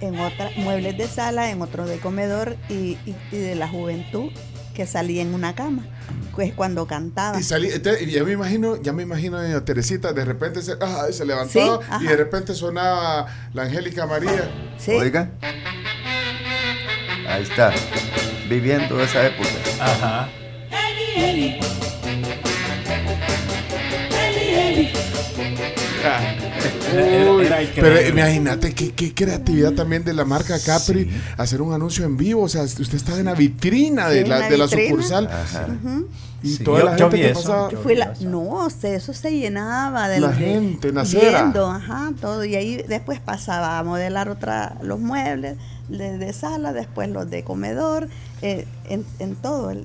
[0.00, 4.30] en otra muebles de sala, en otro de comedor y, y- y de la juventud
[4.72, 5.84] que salía en una cama,
[6.34, 7.38] pues cuando cantaba.
[7.38, 10.72] Y salí, entonces, y ya me imagino, ya me imagino a Teresita, de repente se,
[10.80, 14.50] ah, se levantaba Sí, y de repente sonaba la Angélica María.
[14.78, 14.92] Sí.
[14.92, 15.30] Oiga.
[17.28, 17.72] Ahí está.
[18.48, 19.48] Viviendo esa época.
[19.80, 20.28] Ajá.
[26.02, 31.72] Era- Uy, era pero imagínate qué, qué creatividad también de la marca Capri hacer un
[31.72, 32.42] anuncio en vivo.
[32.42, 34.88] O sea, usted estaba en la vitrina de la, la de la vitrina.
[34.90, 35.66] sucursal Ajá.
[36.42, 37.40] Y Sí, toda yo- la yo gente vi que eso.
[37.40, 37.70] pasaba.
[37.70, 41.42] Yo Fui vi la, no, o sea, eso se llenaba de La gente en acera.
[41.44, 42.44] yendo, ajá, todo.
[42.44, 45.56] Y ahí después pasaba a modelar otra, los muebles
[45.88, 48.08] de, de sala, después los de comedor,
[48.42, 49.70] eh, en, en todo.
[49.70, 49.84] El-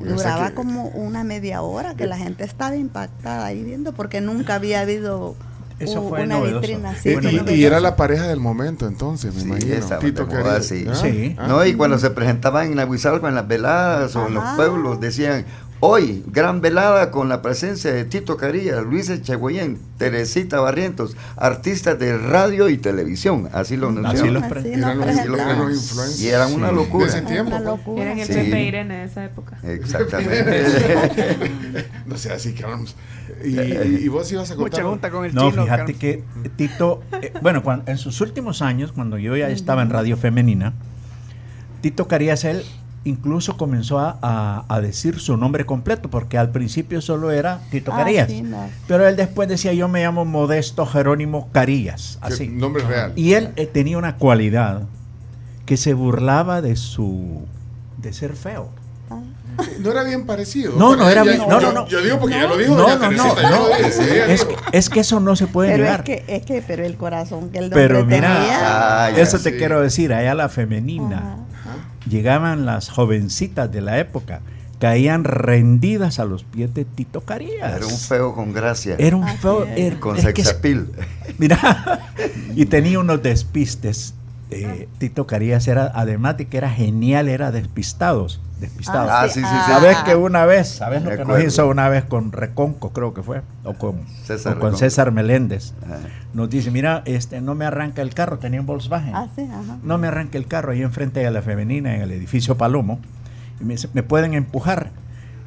[0.00, 4.54] duraba que- como una media hora que la gente estaba impactada ahí viendo porque nunca
[4.56, 5.34] había habido
[5.78, 6.60] Eso u- fue una novedoso.
[6.60, 7.08] vitrina así.
[7.48, 9.98] y- y era la pareja del momento entonces, me Sí, imagino.
[9.98, 10.86] Tito moda, sí.
[10.88, 10.94] ¿Ah?
[10.94, 11.36] Sí.
[11.38, 11.46] ¿Ah?
[11.46, 15.00] No, y cuando se presentaban en la Huizalco, en las veladas o en los pueblos,
[15.00, 15.44] decían,
[15.80, 22.16] hoy, gran velada con la presencia de Tito Carilla, Luis Echegoyen, Teresita Barrientos, artistas de
[22.18, 23.48] radio y televisión.
[23.52, 26.20] Así lo los Así Eran los.
[26.20, 26.74] Y eran una Sí.
[26.74, 27.04] locura.
[27.04, 27.50] De ese Una tiempo.
[27.52, 27.64] pues.
[27.64, 28.02] locura.
[28.04, 28.32] Eran el Sí.
[28.34, 29.58] Pepe Irene de esa época.
[29.62, 30.64] Exactamente.
[32.06, 32.96] no sé, así que vamos.
[33.44, 34.80] Y, y- y vos ibas a contar.
[34.80, 35.62] Mucha junta con el No, chino.
[35.62, 35.98] fíjate Carlos.
[36.00, 40.16] que eh, Tito, eh, bueno, en sus últimos años, cuando yo ya estaba en Radio
[40.16, 40.72] Femenina,
[41.82, 42.64] Tito Carías, él
[43.04, 47.92] incluso comenzó a, a- a decir su nombre completo, porque al principio solo era Tito
[47.92, 48.28] Ah, Carías.
[48.28, 48.68] sí, no.
[48.86, 52.48] Pero él después decía, yo me llamo Modesto Jerónimo Carías, Que- así.
[52.48, 53.12] Nombre real.
[53.16, 54.82] Y él eh, tenía una cualidad
[55.64, 57.42] que se burlaba de su
[57.98, 58.70] de ser feo.
[59.80, 60.74] No era bien parecido.
[60.76, 61.88] No, no era bien- no, yo, no, no.
[61.88, 63.74] Yo digo porque ya lo dijo No, no, no, no.
[63.76, 66.04] Es, que- es que eso no se puede Pero es negar.
[66.04, 69.06] que, es que, pero el corazón que el Pero mira, tenía.
[69.06, 71.38] Ah, eso te quiero decir, allá la femenina.
[72.08, 74.40] Llegaban las jovencitas de la época,
[74.78, 77.76] caían rendidas a los pies de Tito Carías.
[77.76, 78.96] Era un feo con gracia.
[78.98, 79.64] Era un feo.
[79.64, 80.86] era- con sexapil.
[81.38, 82.12] mira,
[82.54, 84.14] y tenía unos despistes.
[84.50, 88.40] eh, Tito Carías era, además de que era genial, era despistados.
[88.60, 89.10] Despistados.
[89.12, 89.56] Ah, sí, sí, sí.
[89.66, 93.22] ¿Sabes que una vez, sabes lo que nos hizo una vez con Reconco, creo que
[93.22, 94.78] fue, o con César o con Reconco.
[94.78, 95.74] César Meléndez?
[95.84, 95.98] Ajá.
[96.34, 99.14] Nos dice, mira, este no me arranca el carro, tenía un Volkswagen.
[99.14, 99.78] Ah, sí, ajá.
[99.82, 102.98] No me arranca el carro ahí enfrente de la femenina, en el edificio Palomo.
[103.60, 104.90] Y me dice, ¿me pueden empujar?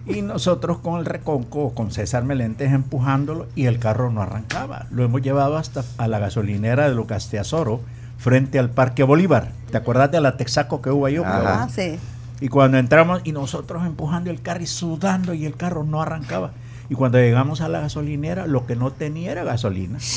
[0.05, 4.87] Y nosotros con el reconco, con César Melentes empujándolo y el carro no arrancaba.
[4.89, 7.81] Lo hemos llevado hasta a la gasolinera de Lucas Teazoro,
[8.17, 9.51] frente al Parque Bolívar.
[9.69, 11.17] ¿Te acuerdas de la Texaco que hubo ahí?
[11.23, 11.99] Ah, sí.
[12.41, 16.51] Y cuando entramos y nosotros empujando el carro y sudando y el carro no arrancaba.
[16.89, 19.99] Y cuando llegamos a la gasolinera, lo que no tenía era gasolina.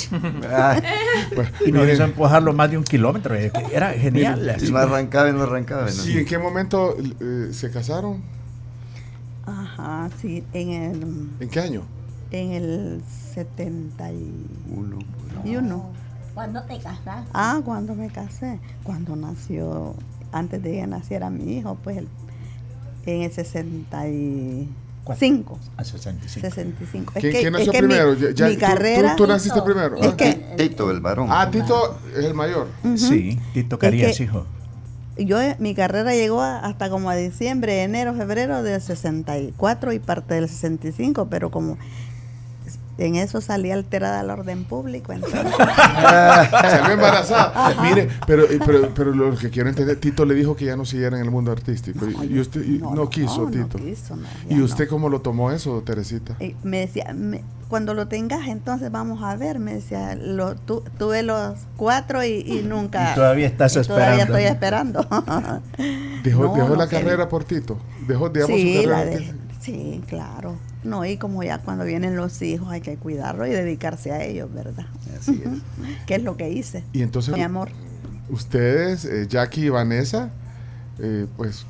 [0.50, 0.80] Ah,
[1.64, 3.34] y nos hizo empujarlo más de un kilómetro.
[3.34, 4.56] Era genial.
[4.60, 5.86] Y no arrancaba y no arrancaba.
[5.88, 6.06] ¿no?
[6.06, 8.22] ¿Y en qué momento eh, se casaron?
[9.46, 11.28] Ajá, sí, en el...
[11.40, 11.82] ¿En qué año?
[12.30, 13.02] En el
[13.34, 14.98] 71.
[15.44, 15.90] No.
[16.34, 17.30] ¿Cuándo te casaste?
[17.32, 18.58] Ah, cuando me casé.
[18.82, 19.94] Cuando nació,
[20.34, 22.08] antes de que naciera mi hijo, pues el-
[23.06, 25.58] en el 65.
[25.76, 26.48] A 65.
[26.50, 27.12] 65.
[27.16, 28.14] Es ¿Quién, que- quién nació es que mi- primero?
[28.14, 29.16] Ya- ya- mi tú- carrera...
[29.16, 29.96] ¿Tú, tú naciste primero?
[29.96, 30.16] Es Ah.
[30.16, 31.28] que Tito, el varón.
[31.30, 32.68] Ah, Tito es el mayor.
[32.82, 32.96] Ujú.
[32.98, 34.46] Sí, Tito Carías, Es que- hijo.
[35.18, 39.98] yo eh, mi carrera llegó a- hasta como a diciembre, enero, febrero del 64 y
[39.98, 41.76] parte del 65, pero como
[42.98, 47.52] en eso salí alterada al orden público, entonces Salió embarazada.
[47.68, 47.82] Ajá.
[47.82, 50.84] Mire, pero, eh, pero, pero lo que quiero entender, Tito le dijo que ya no
[50.84, 52.06] siguiera en el mundo artístico.
[52.06, 53.78] Y, y usted y no, quiso, no, no Tito.
[53.78, 56.36] quiso, no, ¿Y usted cómo lo tomó eso, Teresita?
[56.40, 59.58] Y me decía, me- cuando lo tengas, entonces vamos a ver.
[59.58, 63.12] Me decía, lo, tu- tuve los cuatro y, y nunca.
[63.12, 64.38] Y todavía estás y Todavía esperando.
[64.38, 65.60] estoy esperando.
[66.22, 67.04] ¿Dejó, No, dejó no la quería.
[67.04, 67.78] carrera por Tito?
[68.06, 69.18] ¿Dejó, digamos, sí, su la carrera?
[69.18, 70.56] de- sí, claro.
[70.84, 74.52] No, y como ya cuando vienen los hijos hay que cuidarlos y dedicarse a ellos,
[74.52, 74.86] ¿verdad?
[75.18, 75.96] Así es.
[76.06, 76.84] ¿Qué es lo que hice?
[76.92, 77.70] Y entonces, Mi amor.
[78.28, 80.30] ustedes, eh, Jackie y Vanessa,
[80.98, 81.64] eh, pues,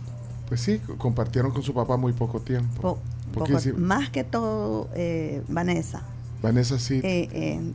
[0.49, 2.81] pues sí, compartieron con su papá muy poco tiempo.
[2.83, 2.99] Po-
[3.33, 6.03] poco- más que todo, eh, Vanessa.
[6.43, 7.01] Vanessa sí.
[7.03, 7.75] Eh, en,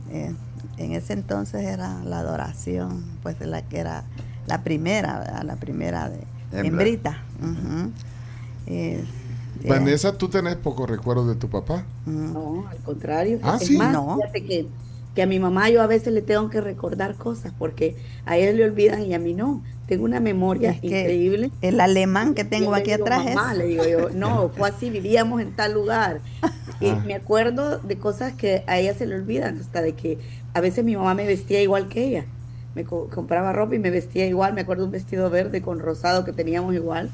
[0.78, 4.04] en- ese entonces era la adoración, pues de la que era
[4.46, 5.42] la primera, ¿verdad?
[5.42, 6.20] la primera de
[6.52, 7.22] hembrita.
[8.66, 9.04] Eh,
[9.66, 11.84] Vanessa, tú tenés pocos recuerdos de tu papá.
[12.06, 13.38] mm, No, al contrario.
[13.42, 13.76] Ah, es sí.
[13.76, 14.16] más, No.
[14.16, 14.66] fíjate que,
[15.14, 17.96] que a mi mamá yo a veces le tengo que recordar cosas porque
[18.26, 19.62] a ella le olvidan y a mí no.
[19.86, 21.50] Tengo una memoria Es que increíble.
[21.62, 23.58] el alemán que tengo Yo le aquí digo, atrás "Mamá", es.
[23.58, 26.20] le digo yo, no, fue así, vivíamos en tal lugar.
[26.80, 27.02] Y Ah.
[27.04, 30.18] me acuerdo de cosas que a ella se le olvidan, hasta de que
[30.54, 32.24] a veces mi mamá me vestía igual que ella.
[32.76, 34.54] Me co- compraba ropa y me vestía igual.
[34.54, 37.10] Me acuerdo un vestido verde con rosado que teníamos igual.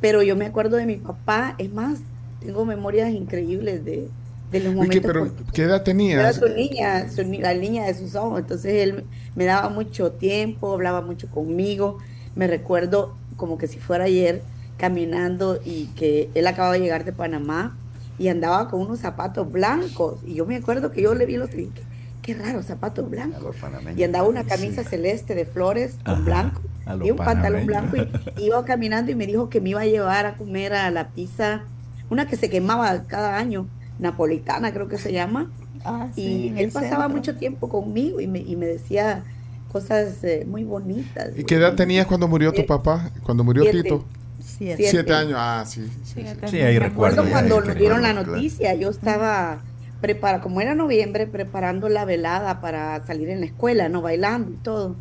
[0.00, 2.00] Pero yo me acuerdo de mi papá, es más,
[2.40, 4.10] tengo memorias increíbles de,
[4.50, 5.00] de los momentos.
[5.00, 5.82] ¿qué, pero, ¿Qué edad
[6.14, 6.36] era tenías?
[6.36, 8.40] su niña, su la niña de sus ojos.
[8.40, 11.98] Entonces él me daba mucho tiempo, hablaba mucho conmigo.
[12.34, 14.42] Me recuerdo como que si fuera ayer
[14.76, 17.76] caminando y que él acababa de llegar de Panamá
[18.18, 20.20] y andaba con unos zapatos blancos.
[20.24, 21.86] Y yo me acuerdo que yo le vi los dije, qué,
[22.22, 23.56] qué raro, zapatos A blancos.
[23.96, 26.62] Y andaba una camisa celeste de flores con Ajá, blanco
[27.02, 27.96] y un pantalón blanco.
[28.36, 31.08] Y iba caminando y me dijo que me iba a llevar a comer a la
[31.08, 31.62] pizza,
[32.10, 33.66] una que se quemaba cada año,
[33.98, 35.50] napolitana creo que se llama.
[35.84, 37.16] Ah, sí, Y él pasaba centro.
[37.16, 39.24] mucho tiempo conmigo y me, y me decía
[39.70, 41.30] cosas eh, muy bonitas.
[41.36, 43.10] ¿Y qué edad tenías cuando murió tu papá?
[43.22, 43.82] Cuando murió siete.
[43.82, 44.04] Tito.
[44.40, 45.12] Siete.
[45.12, 45.34] Años.
[45.36, 45.88] Ah, sí.
[46.04, 46.60] sí, sí.
[46.60, 47.24] Ahí Me recuerdo.
[47.30, 49.60] cuando nos dieron la noticia, yo estaba
[50.00, 54.56] prepara, como era noviembre, preparando la velada para salir en la escuela, no bailando y
[54.56, 54.96] todo.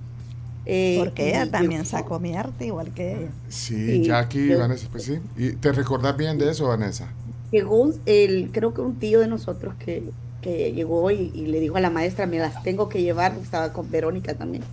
[0.70, 3.30] Eh, Porque ella yo- también sacó mi arte igual que ella.
[3.48, 5.18] Sí, Jackie y yo- Vanessa, pues sí.
[5.38, 7.08] ¿Y te recordás bien de eso, Vanessa?
[7.50, 10.04] llegó el, creo que un tío de nosotros que,
[10.42, 13.46] que llegó y, y le dijo a la maestra, me las tengo que llevar, porque
[13.46, 14.64] estaba con Verónica también,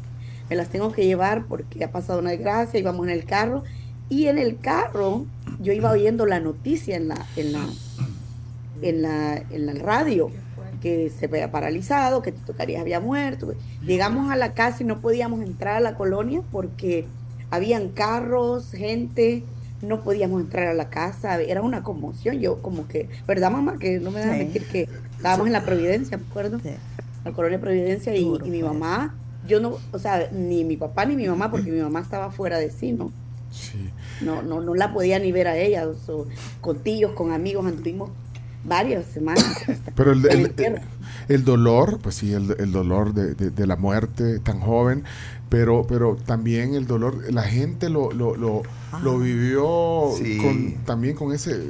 [0.50, 3.62] me las tengo que llevar porque ha pasado una desgracia, íbamos en el carro,
[4.08, 5.24] y en el carro
[5.60, 7.64] yo iba oyendo la noticia en la, en la,
[8.82, 10.32] en la, en la radio,
[10.84, 13.54] que se había paralizado, que Tito Carías había muerto.
[13.86, 17.06] Llegamos a la casa y no podíamos entrar a la colonia porque
[17.50, 19.44] habían carros, gente,
[19.80, 22.38] no podíamos entrar a la casa, era una conmoción.
[22.38, 23.78] Yo como que, ¿verdad mamá?
[23.78, 24.42] Que no me dejas Sí.
[24.44, 26.74] mentir que estábamos en la Providencia, me acuerdo, Sí.
[27.24, 29.14] la colonia Providencia y, Duro y mi fue mamá,
[29.48, 32.58] yo no, o sea, ni mi papá ni mi mamá, porque mi mamá estaba fuera
[32.58, 33.10] de sí, ¿no?
[33.50, 33.88] Sí.
[34.20, 36.14] No, no, no la podía ni ver a ella, o sea,
[36.60, 38.10] con tíos, con amigos, anduvimos
[38.64, 39.44] varias semanas.
[39.68, 40.78] hasta Pero el, el- el entierro.
[41.28, 45.04] el dolor, pues sí, el, el dolor de, de- de la muerte tan joven,
[45.50, 48.62] pero, pero también el dolor, la gente lo, lo, lo,
[49.02, 49.18] lo Ah.
[49.18, 50.38] vivió Sí.
[50.38, 51.60] con, también con ese,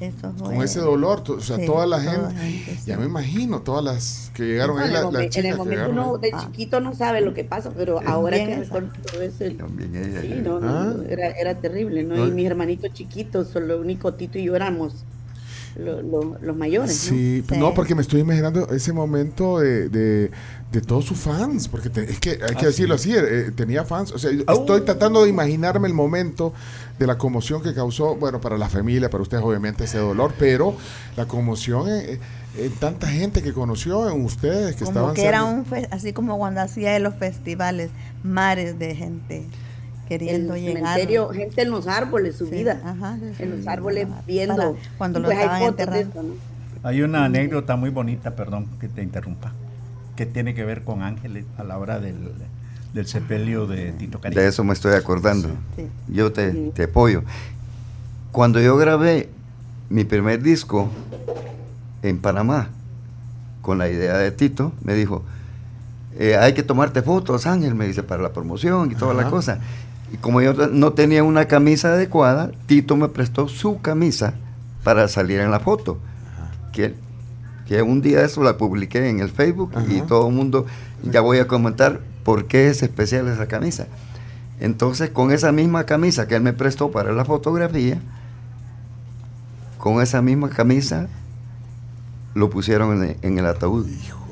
[0.00, 2.82] Eso con ese dolor, o sea, sí, toda la toda gente, la gente, sí.
[2.86, 5.70] ya me imagino, todas las que llegaron No, ahí, en, la- el las en momento
[5.70, 6.40] llegaron uno de Ah.
[6.46, 10.20] chiquito no sabe lo que pasa, pero ahora que recuerdo todo eso, También ella.
[10.22, 10.34] sí, ya.
[10.36, 10.94] no, Ah.
[11.08, 12.16] era, era terrible, ¿no?
[12.16, 12.26] No.
[12.28, 15.04] Y mis hermanitos chiquitos, solo único Tito y yo éramos
[15.76, 16.94] los mayores.
[16.94, 20.30] Sí, no, porque me estoy imaginando ese momento de, de,
[20.86, 24.18] todos sus fans, porque es que hay que ah, decirlo así, eh, tenía fans, o
[24.18, 26.52] sea, estoy tratando de imaginarme el momento
[26.98, 30.74] de la conmoción que causó, bueno, para la familia, para ustedes obviamente ese dolor, pero
[31.16, 32.20] la conmoción en,
[32.78, 35.14] tanta gente que conoció, en ustedes que como estaban...
[35.14, 37.90] que era un, así como cuando hacía de los festivales,
[38.22, 39.46] mares de gente
[40.18, 41.00] queriendo el llegar.
[41.32, 42.80] gente en los árboles, su vida.
[43.38, 44.76] en los árboles viendo.
[44.98, 46.36] cuando lo pues estaban enterrando.
[46.82, 49.52] Hay una anécdota muy bonita, perdón que te interrumpa,
[50.16, 52.32] que tiene que ver con Ángeles a la hora del,
[52.92, 54.40] del sepelio de Tito Cariño.
[54.40, 55.48] De eso me estoy acordando.
[56.08, 57.22] Yo te, te apoyo.
[58.32, 59.28] Cuando yo grabé
[59.88, 60.88] mi primer disco
[62.02, 62.68] en Panamá,
[63.62, 65.22] con la idea de Tito, me dijo,
[66.18, 69.60] eh, hay que tomarte fotos, Ángel, me dice, para la promoción y toda la cosa.
[70.12, 74.34] Y como yo no tenía una camisa adecuada, Tito me prestó su camisa
[74.84, 75.98] para salir en la foto.
[76.72, 76.94] Que,
[77.66, 80.66] que un día eso la publiqué en el Facebook y todo el mundo,
[81.02, 83.86] ya voy a comentar por qué es especial esa camisa.
[84.60, 88.00] Entonces, con esa misma camisa que él me prestó para la fotografía,
[89.78, 91.08] con esa misma camisa
[92.34, 93.86] lo pusieron en, el ataúd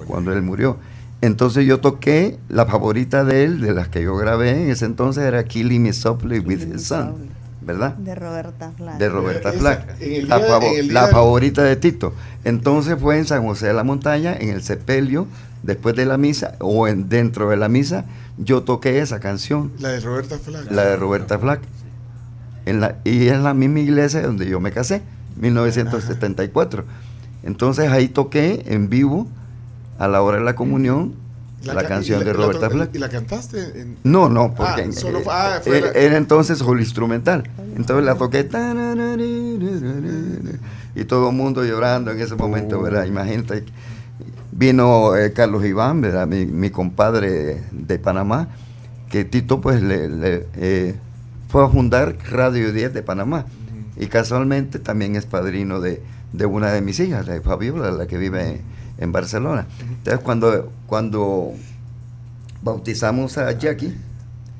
[0.06, 0.76] cuando él murió.
[1.22, 5.24] Entonces yo toqué la favorita de él, de las que yo grabé en ese entonces,
[5.24, 7.14] era Killing Me Softly with His Son,
[7.60, 7.94] ¿verdad?
[7.96, 8.98] De Roberta Flack.
[8.98, 9.96] De Roberta Flack.
[10.88, 12.14] La, favorita de Tito.
[12.44, 15.26] Entonces fue en San José de la Montaña, en el sepelio,
[15.62, 18.06] después de la misa, o en, dentro de la misa,
[18.38, 19.72] yo toqué esa canción.
[19.78, 20.70] La de Roberta Flack.
[20.70, 21.60] La de Roberta Flack.
[22.64, 25.02] En la, y es la misma iglesia donde yo me casé,
[25.36, 26.84] 1974.
[27.42, 29.28] Entonces ahí toqué en vivo
[30.00, 31.14] a la hora de la comunión
[31.62, 32.94] la, canción de Roberta Flack.
[32.94, 33.86] ¿Y la cantaste?
[34.02, 34.90] No, no, porque
[35.28, 37.44] ah, eh, era, entonces solo instrumental.
[37.76, 38.48] Entonces la toqué
[40.94, 43.04] y todo el mundo llorando en ese momento, ¿verdad?
[43.04, 43.64] Imagínate,
[44.52, 46.26] vino eh, Carlos Iván, ¿verdad?
[46.26, 48.48] Mi, compadre de Panamá,
[49.10, 50.94] que Tito pues le, eh,
[51.48, 53.44] fue a fundar Radio 10 de Panamá
[53.98, 58.16] y casualmente también es padrino de, de una de mis hijas, de Fabiola, la que
[58.16, 58.69] vive en
[59.06, 59.66] Barcelona.
[59.80, 61.52] Entonces, cuando, cuando
[62.62, 63.96] bautizamos a Jackie,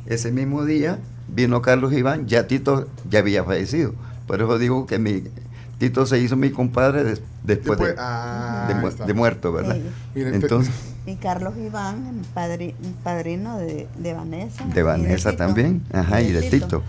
[0.06, 3.94] ese mismo día vino Carlos Iván, ya Tito ya había fallecido.
[4.26, 5.24] Por eso digo que mi
[5.78, 8.68] Tito se hizo mi compadre después, de, ah,
[9.14, 9.78] muerto, ¿verdad?
[10.14, 10.74] Entonces,
[11.06, 12.22] y Carlos Iván,
[13.02, 14.64] padrino de, Vanessa.
[14.64, 16.82] De Vanessa también, ajá, y de, Tito.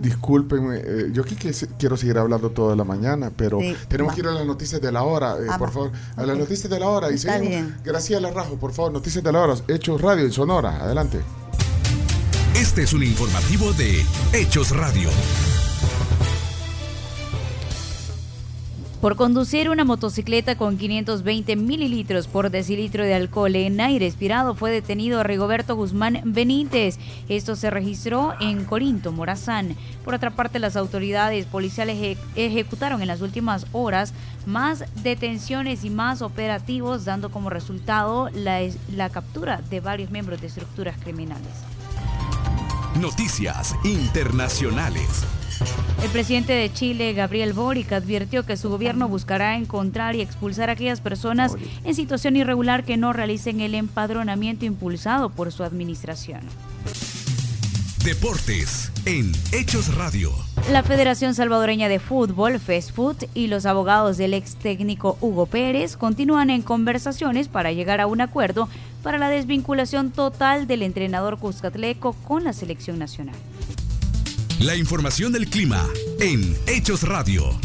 [0.00, 1.36] discúlpenme, eh, yo aquí
[1.78, 5.02] quiero seguir hablando toda la mañana, pero tenemos que ir a las noticias de la
[5.02, 5.90] hora, eh, por favor.
[6.16, 7.10] A las noticias de la hora.
[7.10, 7.72] y seguimos.
[7.84, 9.54] Graciela Rajo, por favor, noticias de la hora.
[9.68, 11.20] Hechos Radio y Sonora, adelante.
[12.54, 15.10] Este es un informativo de Hechos Radio.
[19.00, 24.70] Por conducir una motocicleta con 520 mililitros por decilitro de alcohol en aire expirado fue
[24.70, 26.98] detenido Rigoberto Guzmán Benítez.
[27.28, 29.76] Esto se registró en Corinto, Morazán.
[30.04, 34.14] Por otra parte, las autoridades policiales ejecutaron en las últimas horas
[34.46, 40.96] más detenciones y más operativos, dando como resultado la, captura de varios miembros de estructuras
[41.02, 41.75] criminales.
[43.00, 45.24] Noticias Internacionales.
[46.02, 50.72] El presidente de Chile, Gabriel Boric, advirtió que su gobierno buscará encontrar y expulsar a
[50.72, 56.40] aquellas personas en situación irregular que no realicen el empadronamiento impulsado por su administración.
[58.06, 60.30] Deportes en Hechos Radio.
[60.70, 66.50] La Federación Salvadoreña de Fútbol, FESFUT, y los abogados del ex técnico Hugo Pérez continúan
[66.50, 68.68] en conversaciones para llegar a un acuerdo
[69.02, 73.34] para la desvinculación total del entrenador Cuscatleco con la selección nacional.
[74.60, 75.84] La información del clima
[76.20, 77.58] en Hechos Radio.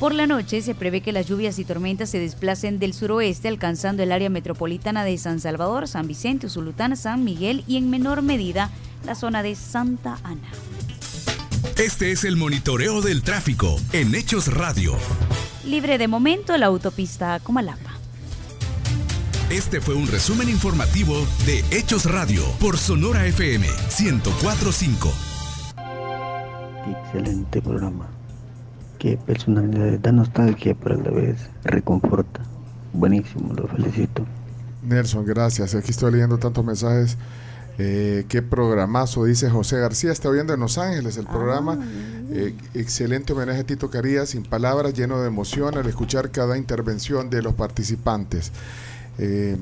[0.00, 4.02] Por la noche se prevé que las lluvias y tormentas se desplacen del suroeste alcanzando
[4.02, 8.72] el área metropolitana de San Salvador, San Vicente, Usulután, San Miguel y en menor medida
[9.08, 10.50] la zona de Santa Ana.
[11.78, 14.92] Este es el monitoreo del tráfico en Hechos Radio.
[15.64, 17.92] Libre de momento la autopista Comalapa.
[19.48, 21.14] Este fue un resumen informativo
[21.46, 23.66] de Hechos Radio por Sonora FM
[23.98, 25.10] 1045
[26.90, 28.08] excelente programa.
[28.98, 32.42] Qué personalidad da nostalgia, pero a la vez reconforta.
[32.92, 34.26] Buenísimo, lo felicito.
[34.82, 35.74] Nelson, gracias.
[35.74, 37.16] Aquí estoy leyendo tantos mensajes.
[37.80, 40.10] Eh, qué programazo, dice José García.
[40.12, 41.78] Está oyendo en Los Ángeles el programa.
[41.80, 41.84] Ah,
[42.32, 47.30] eh, excelente homenaje a Tito Carías, sin palabras, lleno de emoción al escuchar cada intervención
[47.30, 48.50] de los participantes.
[49.18, 49.56] Eh,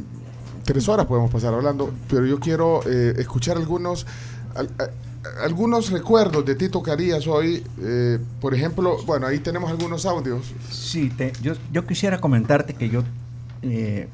[0.65, 4.07] tres horas podemos pasar hablando, pero yo quiero escuchar algunos
[5.43, 7.63] algunos recuerdos de Tito Carías hoy.
[7.83, 10.53] eh, por ejemplo, bueno, ahí tenemos algunos audios.
[10.71, 13.03] Sí, te- yo, yo quisiera comentarte que yo,
[13.63, 14.09] eh,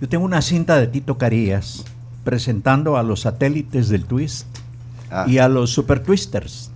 [0.00, 1.84] yo tengo una cinta de Tito Carías
[2.24, 4.46] presentando a los satélites del Twist
[5.26, 6.70] y a los Super Twisters.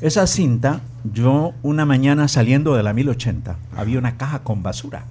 [0.00, 0.80] Esa cinta,
[1.12, 5.04] yo una mañana saliendo de la 1080, había una caja con basura.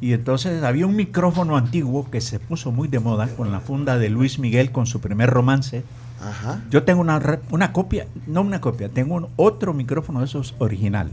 [0.00, 3.98] Y entonces había un micrófono antiguo que se puso muy de moda con la funda
[3.98, 5.84] de Luis Miguel con su primer romance.
[6.20, 6.60] Ajá.
[6.70, 11.10] Yo tengo una, una copia, no una copia, tengo un otro micrófono de esos original.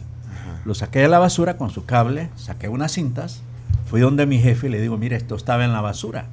[0.65, 3.41] Lo saqué de la basura con su cable, saqué unas cintas,
[3.89, 6.25] fui donde mi jefe y le digo, mire, esto estaba en la basura.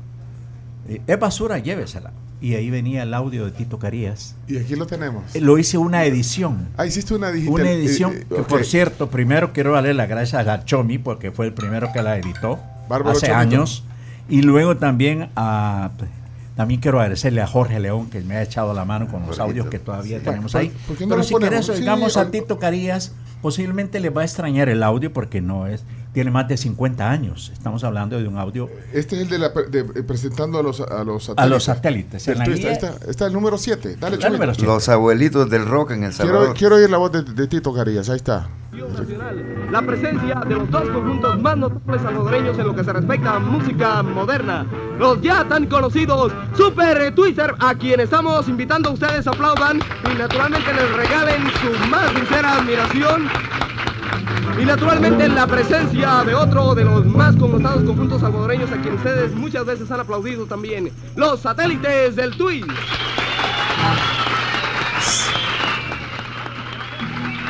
[0.89, 2.12] Eh, Es basura, llévesela.
[2.41, 4.34] Y ahí venía el audio de Tito Carías.
[4.47, 5.34] Y aquí lo tenemos.
[5.34, 6.68] Eh, Lo hice una edición.
[6.76, 7.55] Ah, hiciste una digital.
[7.62, 11.30] Una edición eh, eh, que, por cierto, primero quiero darle las gracias a Chomi porque
[11.32, 13.39] fue el primero que la editó Bárbaro hace Chomito.
[13.39, 13.84] años.
[14.28, 15.91] Y luego también a...
[16.57, 19.66] También quiero agradecerle a Jorge León que me ha echado la mano con los audios
[19.66, 20.72] que todavía tenemos ¿por- ahí.
[20.87, 21.66] por qué no Pero si ponemos?
[21.66, 23.12] querés, oigamos a Tito Carías,
[23.43, 25.84] posiblemente le va a extrañar el audio porque no es,
[26.17, 27.51] tiene más de 50 años.
[27.53, 30.81] Estamos hablando de un audio Este es el de, la, de- de- presentando a los,
[30.81, 31.39] a los satélites.
[31.45, 32.29] a los satélites.
[32.29, 33.97] En la guía- está, está el número 7.
[34.01, 34.67] Dale, El número siete.
[34.67, 36.55] Los abuelitos del rock en El Salvador.
[36.57, 38.09] quiero oír la voz de, de Tito Carías.
[38.09, 38.49] Ahí está.
[39.71, 43.39] La presencia de los dos conjuntos más notables salvadoreños en lo que se respecta a
[43.39, 44.64] música moderna.
[44.99, 50.73] Los ya tan conocidos Super Twister, a quienes estamos invitando a ustedes aplaudan y naturalmente
[50.73, 53.29] les regalen su más sincera admiración.
[54.61, 59.34] Y naturalmente la presencia de otro de los más connotados conjuntos salvadoreños a quienes ustedes
[59.34, 60.91] muchas veces han aplaudido también.
[61.14, 62.68] Los satélites del Twist.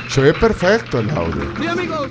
[0.09, 1.43] Se ve perfecto el audio.
[1.61, 2.09] Sí, amigos.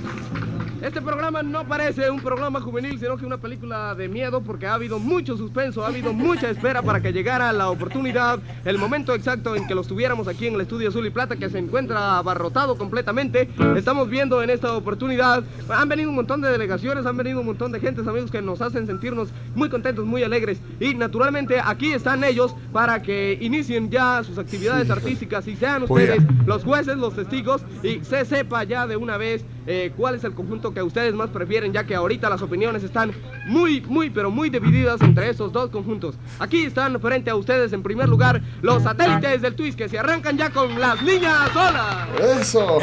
[0.86, 4.74] Este programa no parece un programa juvenil, sino que una película de miedo porque ha
[4.74, 9.56] habido mucho suspenso, ha habido mucha espera para que llegara la oportunidad, el momento exacto
[9.56, 12.78] en que los tuviéramos aquí en el estudio Azul y Plata que se encuentra abarrotado
[12.78, 13.48] completamente.
[13.76, 17.72] Estamos viendo en esta oportunidad, han venido un montón de delegaciones, han venido un montón
[17.72, 20.60] de gentes, amigos, que nos hacen sentirnos muy contentos, muy alegres.
[20.78, 26.22] Y naturalmente aquí están ellos para que inicien ya sus actividades artísticas y sean ustedes
[26.46, 30.32] los jueces, los testigos y se sepa ya de una vez eh, cuál es el
[30.32, 33.10] conjunto que ustedes más prefieren, ya que ahorita las opiniones están
[33.46, 36.16] muy, muy, pero muy divididas entre esos dos conjuntos.
[36.38, 40.36] Aquí están frente a ustedes en primer lugar los satélites del Twist que se arrancan
[40.36, 42.08] ya con las niñas solas.
[42.38, 42.78] Eso.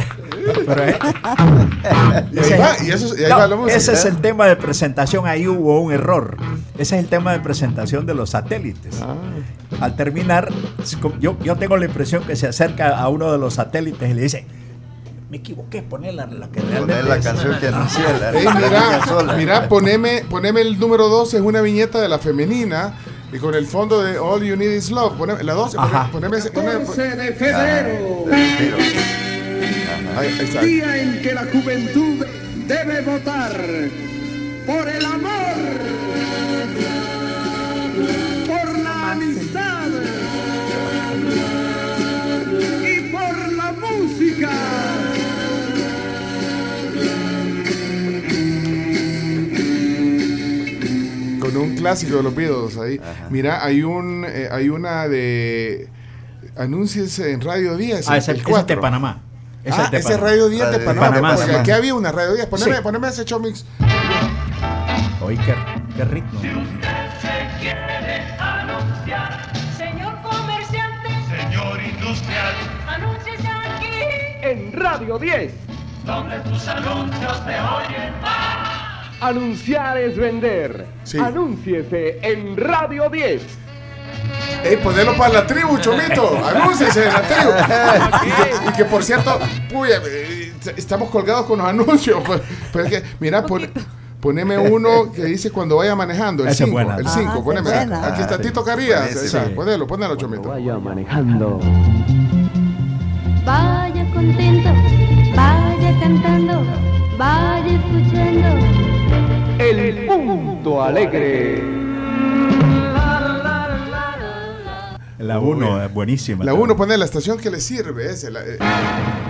[0.76, 0.98] Eh,
[2.32, 3.78] Y ahí va, y eso- y ahí No, va la música.
[3.78, 6.38] Ese es el tema de presentación, ahí hubo un error.
[6.80, 9.02] Ese es el tema de presentación de los satélites.
[9.04, 9.16] Ah.
[9.82, 10.50] Al terminar,
[11.20, 14.22] yo, yo tengo la impresión que se acerca a uno de los satélites y le
[14.24, 14.48] dice,
[15.34, 17.26] me equivoqué, poner la, la que realmente Poner la es".
[17.26, 19.34] canción que anuncia la, Ey, la mira, sola.
[19.34, 22.94] mira, poneme, poneme el número 12, es una viñeta de la femenina.
[23.32, 25.14] Y con el fondo de All You Need Is Love.
[25.18, 26.08] Poneme, la 12, Ajá.
[26.12, 28.26] poneme, ese- poneme- 14 de febrero,
[30.20, 30.62] ahí está.
[30.62, 32.24] día en que la juventud
[32.68, 33.60] debe votar
[34.68, 35.56] por el amor,
[51.54, 53.00] Con un clásico de los Beatles ahí.
[53.30, 55.90] Mira, hay un eh, hay una de
[56.58, 58.10] anuncios en Radio 10.
[58.10, 58.82] Ah, el- ese, el ese es de 4.
[58.82, 59.22] Panamá.
[59.66, 60.18] Ah, es de ese.
[60.18, 61.10] Radio 10 de Radio Panamá.
[61.10, 62.48] Panamá, porque aquí había una Radio 10.
[62.48, 62.82] Poneme, Sí.
[62.84, 63.66] poneme ese showmix.
[65.22, 65.56] Oye, qué,
[65.96, 66.40] qué ritmo.
[69.78, 72.54] Señor comerciante, Señor industrial,
[72.88, 73.94] anúnciese aquí.
[74.42, 75.54] En Radio 10,
[76.06, 78.14] donde tus anuncios te oyen
[79.28, 80.86] anunciar es vender.
[81.04, 81.18] Sí.
[81.18, 83.42] Anúnciese en Radio 10.
[84.64, 86.38] Ey, ponelo para la tribu, Chomito.
[86.46, 87.52] Anúnciese en la tribu.
[88.28, 89.40] y, que, y que, por cierto,
[89.72, 92.22] puya, eh, estamos colgados con los anuncios.
[92.26, 93.70] Pues, pero es que, mira, pon-
[94.22, 96.44] poneme uno que dice cuando vaya manejando.
[96.44, 96.72] El Esa es 5.
[96.72, 96.96] buena.
[96.98, 97.70] El Ah, 5, esa es poneme.
[97.70, 98.08] buena.
[98.08, 99.10] Aquí está Ah, Tito Carías.
[99.10, 99.38] Sí.
[99.56, 100.50] Ponelo, ponelo, Chomito.
[100.50, 101.60] Vaya manejando.
[103.46, 104.70] Vaya contento,
[105.36, 106.64] vaya cantando,
[107.18, 108.93] vaya escuchando.
[109.70, 111.64] El punto alegre.
[115.20, 116.44] La 1 es buenísima.
[116.44, 118.12] La 1, pone la estación que le sirve.
[118.12, 118.58] Ese, la- eh,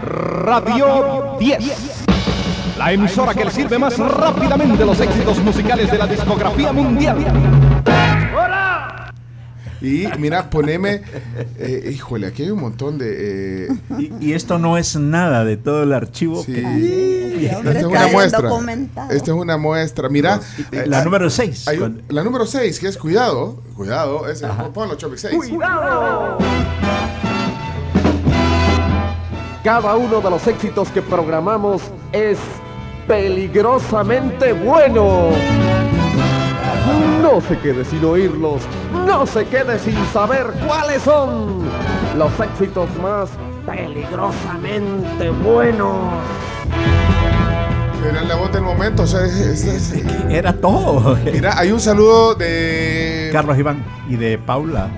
[0.02, 2.04] Radio 10.
[2.80, 7.18] La emisora que le sirve más rápidamente los éxitos musicales de la discografía mundial.
[9.84, 11.02] Y mira, poneme.
[11.60, 13.66] eh, híjole, aquí hay un montón de.
[13.66, 13.68] eh,
[14.00, 16.42] Y, y esto no es nada de todo el archivo.
[16.44, 16.54] sí.
[16.54, 16.62] que-
[17.46, 18.50] Esta hombre, es está una muestra.
[19.12, 20.10] Esta es una muestra.
[20.10, 20.40] Mira.
[20.72, 21.68] eh, la número 6.
[21.68, 23.62] hay un- la número 6, que es cuidado.
[23.76, 24.28] Cuidado.
[24.30, 25.36] Ese, ponlo, Chomix 6.
[25.36, 26.38] ¡Cuidado!
[29.64, 31.82] Cada uno de los éxitos que programamos
[32.12, 32.38] es
[33.08, 35.30] peligrosamente bueno.
[37.24, 38.62] No se quede sin oírlos,
[39.08, 41.62] no se quede sin saber cuáles son
[42.18, 43.30] los éxitos más
[43.66, 45.96] peligrosamente buenos.
[48.08, 51.18] Era la voz del momento, o sea, es- es- es- Era todo.
[51.24, 54.90] Mira, hay un saludo de Carlos Iván y de Paula.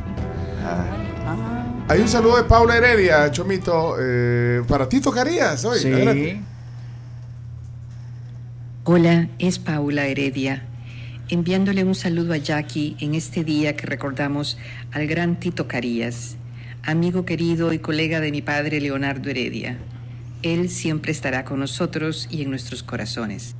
[1.88, 5.78] Hay un saludo de Paula Heredia, Chomito, eh, para ti tocarías hoy.
[5.78, 5.94] Sí.
[5.94, 6.42] adelante.
[8.86, 10.64] Hola, es Paula Heredia,
[11.30, 14.58] enviándole un saludo a Jackie en este día que recordamos
[14.92, 16.36] al gran Tito Carías,
[16.84, 19.78] amigo querido y colega de mi padre Leonardo Heredia.
[20.44, 23.56] Él siempre estará con nosotros y en nuestros corazones.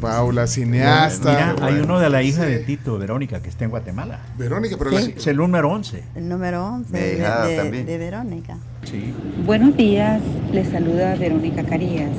[0.00, 1.30] Paula, cineasta.
[1.30, 2.50] Mira, hay Bueno, uno de la hija sí.
[2.50, 4.20] de Tito, Verónica, que está en Guatemala.
[4.36, 6.02] Verónica, pero Sí, la- es el número 11.
[6.14, 7.86] El número 11 Mi de, de- también.
[7.86, 8.58] de Verónica.
[8.82, 9.14] Sí.
[9.46, 10.20] Buenos días,
[10.52, 12.10] les saluda Verónica Carías.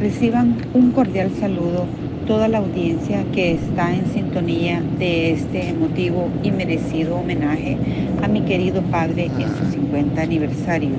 [0.00, 1.86] Reciban un cordial saludo
[2.26, 7.76] toda la audiencia que está en sintonía de este emotivo y merecido homenaje
[8.20, 10.90] a mi querido padre en su 50 aniversario.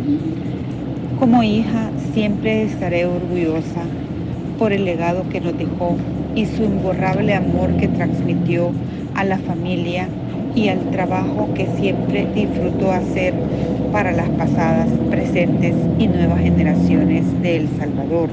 [1.20, 3.82] Como hija siempre estaré orgullosa
[4.58, 5.98] por el legado que nos dejó
[6.34, 8.72] y su imborrable amor que transmitió
[9.16, 10.08] a la familia
[10.56, 13.34] y al trabajo que siempre disfrutó hacer
[13.92, 18.30] para las pasadas, presentes y nuevas generaciones de El Salvador.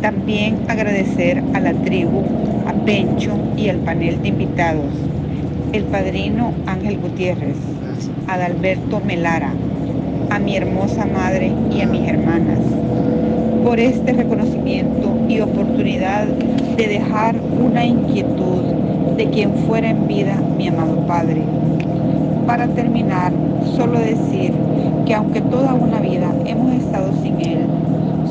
[0.00, 2.22] También agradecer a la tribu,
[2.66, 4.92] a Pencho y al panel de invitados,
[5.72, 7.56] el padrino Ángel Gutiérrez,
[8.28, 9.52] a Adalberto Melara,
[10.30, 12.60] a mi hermosa madre y a mis hermanas,
[13.64, 16.26] por este reconocimiento y oportunidad
[16.76, 18.62] de dejar una inquietud
[19.16, 21.42] de quien fuera en vida mi amado padre.
[22.46, 23.32] Para terminar,
[23.76, 24.52] solo decir
[25.06, 27.66] que aunque toda una vida hemos estado sin él,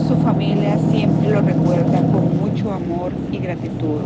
[0.08, 4.02] su familia siempre lo recuerda con mucho amor y gratitud.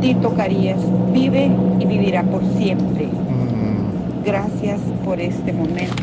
[0.00, 0.78] Tito Carías
[1.12, 1.50] vive
[1.80, 3.08] y vivirá por siempre.
[4.24, 6.02] Gracias por este momento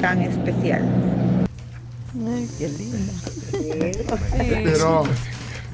[0.00, 0.82] tan especial.
[2.34, 3.12] Ay, qué linda.
[4.64, 5.04] Pero,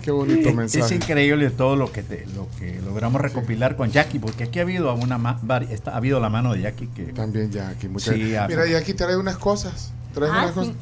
[0.03, 0.85] qué bonito mensaje.
[0.85, 4.63] Es increíble todo lo que te- lo que logramos recopilar con Jackie, porque aquí ha
[4.63, 8.75] habido una ha habido la mano de Jackie que también Jackie, muchas sí, Mira, y
[8.75, 9.93] aquí trae unas cosas.
[10.13, 10.75] Trae Ah, sí,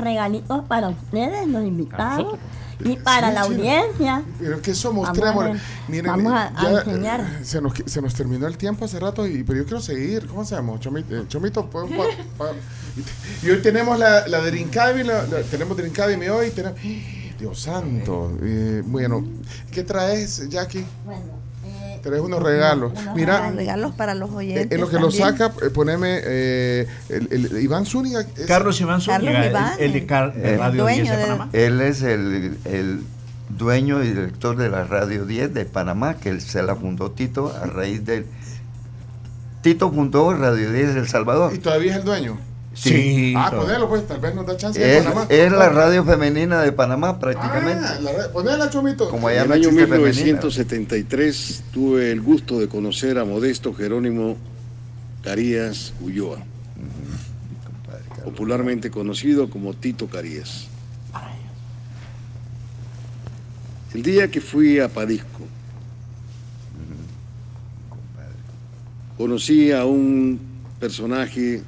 [0.00, 2.38] regalitos para ustedes, los invitados.
[2.80, 3.52] Y para Sí, la sí.
[3.52, 4.22] audiencia.
[4.40, 5.44] Pero que somos Vamos tres, a amor.
[5.52, 7.20] ver, Miren, vamos a- a ya, enseñar.
[7.20, 10.26] eh, se, nos, se nos terminó el tiempo hace rato, y, pero yo quiero seguir.
[10.26, 10.80] ¿Cómo hacemos?
[10.80, 11.94] Chomito, eh, Chomito ¿puedo pa-
[12.38, 12.52] pa-
[13.42, 14.50] y, y hoy tenemos la, la de
[15.24, 16.50] la- tenemos Drinkademy hoy.
[16.50, 16.78] Tenemos,
[17.38, 18.36] Dios santo.
[18.42, 19.24] eh, bueno,
[19.70, 20.84] ¿qué traes, Jackie?
[22.04, 22.92] Traes unos regalos.
[23.16, 24.72] Mira, regalos para los eh, oyentes.
[24.72, 25.22] en lo que lo también.
[25.38, 28.20] saca, eh, poneme eh, el, el- Iván Zúñiga.
[28.20, 31.16] es- Carlos Iván Carlos Zúñiga, Iván, el, el de, Car- el Radio dueño 10 de
[31.16, 31.48] de- Panamá.
[31.54, 33.02] Él es el, el
[33.48, 37.52] dueño y director de la Radio 10 de Panamá, que él se la fundó Tito
[37.60, 38.26] a raíz del...
[39.62, 41.54] Tito fundó Radio 10 de El Salvador.
[41.54, 42.38] ¿Y todavía es el dueño?
[42.74, 43.34] Sí.
[43.36, 45.26] Ah, ponelo pues, tal vez nos da chance de Es, Panamá.
[45.28, 47.84] es la radio femenina de Panamá prácticamente.
[47.86, 49.08] Ah, la ponela, Chomito.
[49.08, 50.24] Como En allá el año existe femenina.
[50.24, 54.36] 1973 tuve el gusto de conocer a Modesto Jerónimo
[55.22, 56.38] Carías Ulloa,
[58.24, 60.66] popularmente conocido como Tito Carías.
[63.94, 65.28] El día que fui a Padisco,
[69.16, 70.40] conocí a un
[70.80, 71.62] personaje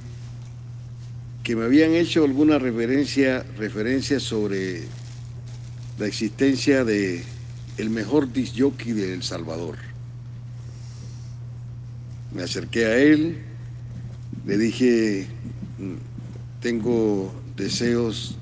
[1.47, 4.83] que me habían hecho alguna referencia, referencia sobre
[5.97, 7.23] la existencia de
[7.77, 9.77] el mejor disc jockey de El Salvador.
[12.35, 13.39] Me acerqué a él,
[14.45, 15.29] le dije,
[15.79, 15.95] "Mm,
[16.61, 18.35] tengo deseos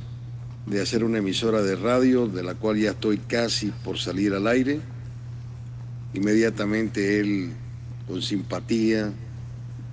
[0.65, 4.47] de hacer una emisora de radio, de la cual ya estoy casi por salir al
[4.47, 4.81] aire.
[6.15, 7.53] Inmediatamente él,
[8.09, 9.13] con simpatía,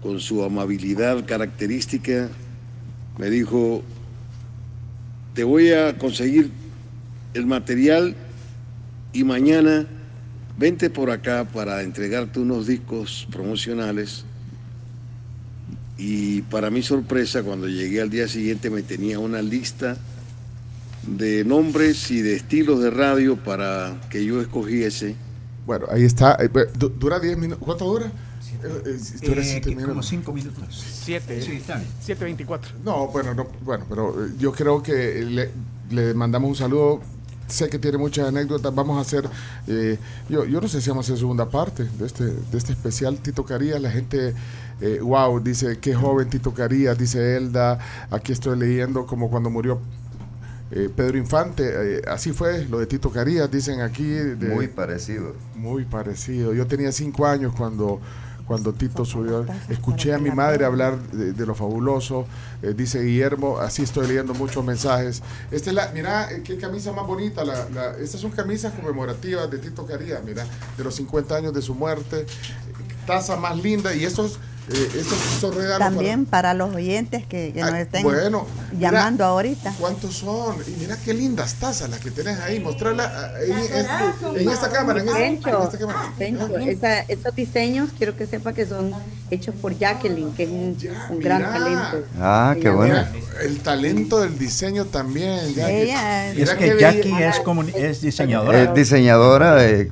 [0.02, 2.30] con su amabilidad característica,
[3.22, 3.84] me dijo,
[5.36, 6.50] te voy a conseguir
[7.36, 8.16] el material
[9.14, 9.86] y mañana
[10.58, 14.26] vente por acá para entregarte unos discos promocionales.
[16.00, 19.98] Y para mi sorpresa, cuando llegué al día siguiente me tenía una lista
[21.06, 25.14] de nombres y de estilos de radio para que yo escogiese.
[25.68, 26.38] Bueno, ahí está.
[26.40, 27.64] Eh, du- Dura 10 minutos.
[27.64, 28.12] ¿Cuánto dura?
[28.64, 29.00] Eh, eh, Eh,
[29.44, 30.04] siete como.
[30.04, 30.84] 5 minutos.
[31.04, 31.42] Siete.
[31.42, 31.88] Sí, está bien.
[32.02, 32.72] 724.
[32.84, 35.50] No, bueno, no, bueno, pero eh, yo creo que le,
[35.90, 37.02] le mandamos un saludo.
[37.48, 38.74] Sé que tiene muchas anécdotas.
[38.74, 39.30] Vamos a hacer,
[39.68, 39.98] eh,
[40.30, 43.18] yo, yo no sé si vamos a hacer segunda parte de este, de este especial
[43.18, 43.82] Tito Carías.
[43.82, 44.34] La gente
[44.84, 47.78] Eh, wow, dice, qué joven Tito Carías, dice Elda.
[48.10, 49.80] Aquí estoy leyendo como cuando murió
[50.72, 51.98] eh, Pedro Infante.
[51.98, 54.06] eh, así fue lo de Tito Carías, dicen aquí.
[54.06, 55.36] de- Muy parecido.
[55.56, 56.54] Muy parecido.
[56.54, 58.00] Yo tenía cinco años cuando,
[58.48, 59.46] cuando Tito subió.
[59.70, 62.26] Escuché a mi madre hablar de, de lo fabuloso.
[62.62, 65.22] Eh, dice Guillermo, así estoy leyendo muchos mensajes.
[65.52, 67.44] Esta es la, mira, eh, qué camisa más bonita.
[67.44, 70.46] La, la- estas son camisas conmemorativas de Tito Carías, mira,
[70.78, 72.26] de los 50 años de su muerte.
[73.08, 74.40] Taza más linda y estos,
[74.70, 75.04] eh,
[75.56, 75.80] regalos.
[75.80, 79.74] También para los oyentes que, que nos Ay, estén bueno, mira, llamando ahorita.
[79.80, 80.56] ¿Cuántos son?
[80.68, 82.60] Y mira qué lindas tazas las que tenés ahí.
[82.60, 85.02] Mostrarla ah, en, en esta cámara.
[85.02, 86.00] En esta, en Pencho, esta cámara.
[86.18, 88.92] Pencho, esa- estos diseños quiero que sepa que son
[89.30, 90.78] hechos por Jacqueline, que es un,
[91.10, 92.06] un gran talento.
[92.20, 93.04] Ah, qué bueno.
[93.44, 95.40] El talento del diseño también.
[95.58, 98.62] Ella- Es que Jackie bella- es, comuni- es diseñadora.
[98.62, 99.90] Es diseñadora, eh,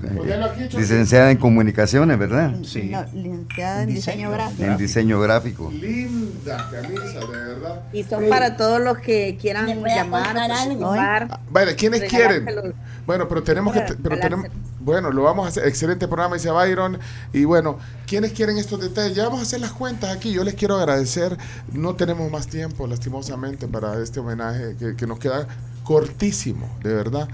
[0.78, 2.54] licenciada en comunicaciones, ¿verdad?
[2.64, 2.84] Sí.
[2.84, 4.59] No, licenciada en diseño gráfico.
[4.60, 5.72] En diseño gráfico.
[5.72, 7.82] Linda camisa, de verdad.
[7.94, 11.40] Y son para todos los que quieran ¿Me voy a llamar, participar.
[11.50, 12.74] Vale, ¿quiénes quieren?
[13.06, 13.82] Bueno, pero tenemos que.
[14.02, 14.48] Pero tenemos,
[14.80, 15.68] bueno, lo vamos a hacer.
[15.68, 17.00] Excelente programa, dice Byron.
[17.34, 19.16] Y bueno, ¿quiénes quieren estos detalles?
[19.16, 20.32] Ya vamos a hacer las cuentas aquí.
[20.32, 21.38] Yo les quiero agradecer.
[21.74, 25.48] No tenemos más tiempo, lastimosamente, para este homenaje que, que nos queda
[25.84, 27.28] cortísimo, de verdad.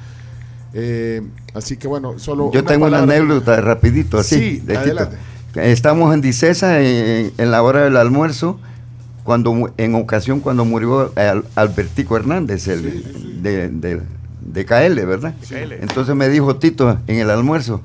[0.77, 1.21] Eh,
[1.53, 2.51] así que bueno, solo.
[2.51, 3.15] Yo tengo una palabra.
[3.15, 4.35] anécdota rapidito, así.
[4.35, 5.17] Sí, de adelante.
[5.55, 8.59] Estamos en Dicesa en, en la hora del almuerzo,
[9.23, 14.01] cuando en ocasión cuando murió Al- Albertico Hernández, el de, de,
[14.41, 15.33] de KL, ¿verdad?
[15.81, 17.81] Entonces me dijo Tito en el almuerzo,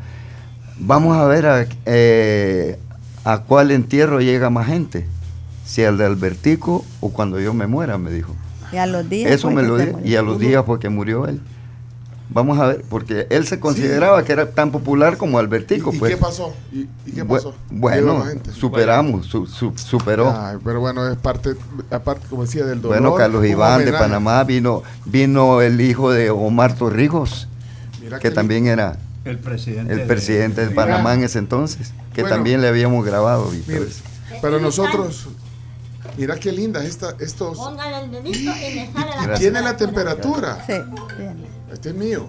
[0.78, 2.78] vamos a ver a, eh,
[3.24, 5.06] a cuál entierro llega más gente,
[5.64, 8.34] si al de Albertico o cuando yo me muera, me dijo.
[8.72, 9.30] Y a los días.
[9.32, 11.40] Eso me lo dijo, y a los días fue que murió él.
[12.32, 15.92] Vamos a ver, porque él se consideraba que era tan popular como Albertico.
[15.92, 16.12] ¿Y pues.
[16.14, 16.54] qué pasó?
[16.72, 17.54] ¿Y, y qué pasó?
[17.70, 18.24] Bueno,
[18.54, 20.32] superamos, su- su- superó.
[20.36, 21.56] Ay, pero bueno, es parte,
[21.90, 23.00] aparte, como decía, del dolor.
[23.00, 23.92] bueno, Carlos Iván de.
[23.92, 27.48] Panamá vino, vino el hijo de Omar Torrijos,
[28.00, 29.92] Mira que también era El presidente.
[29.92, 30.72] el presidente de.
[30.72, 32.36] Panamá en ese entonces, que Bueno.
[32.36, 33.52] también le habíamos grabado.
[33.52, 33.86] y Mira.
[34.40, 35.26] Pero nosotros,
[36.16, 37.58] mira qué lindas esta, estos.
[37.58, 38.44] Póngale el dedito y
[38.76, 39.34] me sale la.
[39.36, 40.64] Tiene la temperatura.
[40.64, 40.74] Sí,
[41.18, 41.49] bien.
[41.80, 42.28] Este es mío.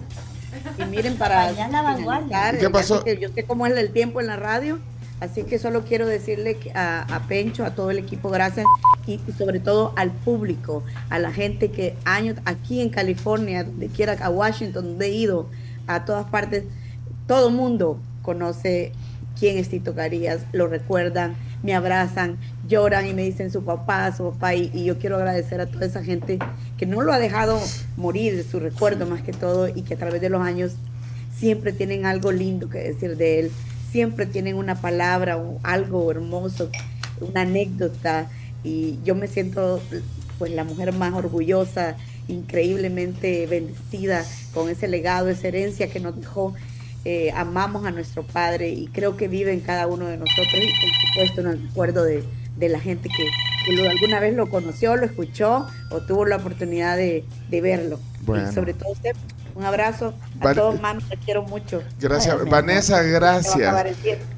[0.78, 2.24] Y miren, para Allá en la vanguardia.
[2.26, 3.04] finalizar, ¿Y qué pasó?
[3.04, 4.78] que yo sé cómo es el tiempo en la radio,
[5.20, 8.64] así que solo quiero decirle a, a Pencho, a todo el equipo, gracias,
[9.06, 13.88] y, y sobre todo al público, a la gente que años aquí en California, donde
[13.88, 15.50] quiera, a Washington, donde he ido,
[15.86, 16.64] a todas partes,
[17.26, 18.92] todo el mundo conoce
[19.38, 22.38] quién es Tito Carías, lo recuerdan, me abrazan,
[22.72, 25.84] lloran y me dicen su papá, su papá, y, y yo quiero agradecer a toda
[25.84, 26.38] esa gente
[26.78, 27.60] que no lo ha dejado
[27.96, 30.72] morir, su recuerdo más que todo, y que a través de los años
[31.36, 33.50] siempre tienen algo lindo que decir de él,
[33.90, 36.70] siempre tienen una palabra o algo hermoso,
[37.20, 38.30] una anécdota,
[38.64, 39.82] y yo me siento
[40.38, 41.96] pues la mujer más orgullosa,
[42.26, 44.24] increíblemente bendecida
[44.54, 46.54] con ese legado, esa herencia que nos dejó.
[47.04, 50.70] Eh, amamos a nuestro padre y creo que vive en cada uno de nosotros y
[50.80, 52.22] por supuesto en el recuerdo de,
[52.56, 53.26] de la gente que,
[53.66, 57.98] que lo- alguna vez lo conoció, lo escuchó o tuvo la oportunidad de, de verlo.
[58.22, 58.50] Bueno.
[58.50, 59.12] Y sobre todo usted,
[59.54, 61.82] un abrazo a Van- todos, mami, te quiero mucho.
[62.00, 63.74] Gracias, Ay, Vanessa, gracias.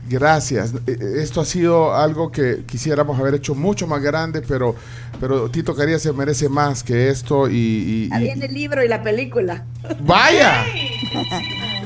[0.08, 0.72] Gracias.
[0.86, 4.74] Eh, eh, Esto ha sido algo que quisiéramos haber hecho mucho más grande, pero,
[5.20, 9.02] pero Tito Carías se merece más que esto y, y- viene el libro y la
[9.02, 9.64] película.
[10.00, 10.64] ¡Vaya!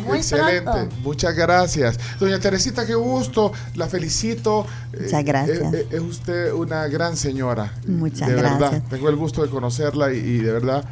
[0.08, 0.96] Muy Excelente, pronto.
[1.02, 1.98] muchas gracias.
[2.18, 4.66] Doña Teresita, qué gusto, la felicito.
[4.92, 5.74] Muchas Eh, gracias.
[5.74, 7.72] eh, eh, Es, usted una gran señora.
[7.86, 8.82] Muchas de verdad, gracias.
[8.88, 10.84] tengo el gusto de conocerla y, y de verdad